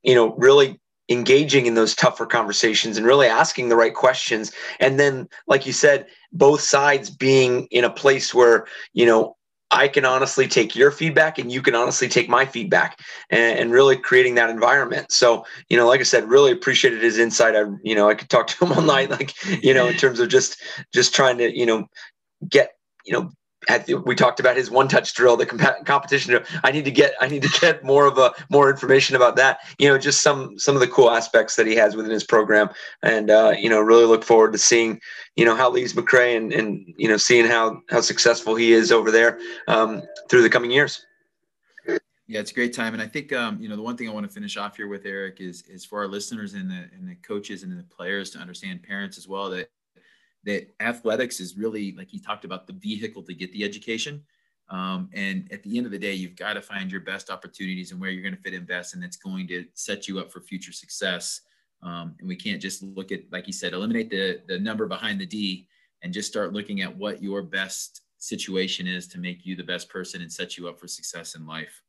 [0.04, 4.52] you know really engaging in those tougher conversations and really asking the right questions.
[4.80, 9.36] And then like you said both sides being in a place where you know
[9.74, 13.00] I can honestly take your feedback and you can honestly take my feedback
[13.30, 15.12] and, and, really creating that environment.
[15.12, 17.56] So, you know, like I said, really appreciated his insight.
[17.56, 20.20] I, you know, I could talk to him all night, like, you know, in terms
[20.20, 20.62] of just,
[20.94, 21.88] just trying to, you know,
[22.48, 23.32] get, you know,
[24.06, 26.44] we talked about his one touch drill, the comp- competition.
[26.64, 29.60] I need to get, I need to get more of a more information about that.
[29.80, 32.70] You know, just some some of the cool aspects that he has within his program,
[33.02, 35.00] and uh, you know, really look forward to seeing,
[35.36, 38.92] you know, how Lees McRae and and you know, seeing how how successful he is
[38.92, 41.06] over there um, through the coming years.
[42.26, 44.14] Yeah, it's a great time, and I think um, you know the one thing I
[44.14, 47.08] want to finish off here with Eric is is for our listeners and the and
[47.08, 49.70] the coaches and the players to understand, parents as well, that
[50.46, 54.24] that athletics is really like he talked about the vehicle to get the education.
[54.70, 57.92] Um, and at the end of the day you've got to find your best opportunities
[57.92, 60.32] and where you're going to fit in best and it's going to set you up
[60.32, 61.42] for future success.
[61.82, 65.20] Um, and we can't just look at like you said eliminate the the number behind
[65.20, 65.68] the d
[66.02, 69.90] and just start looking at what your best situation is to make you the best
[69.90, 71.84] person and set you up for success in life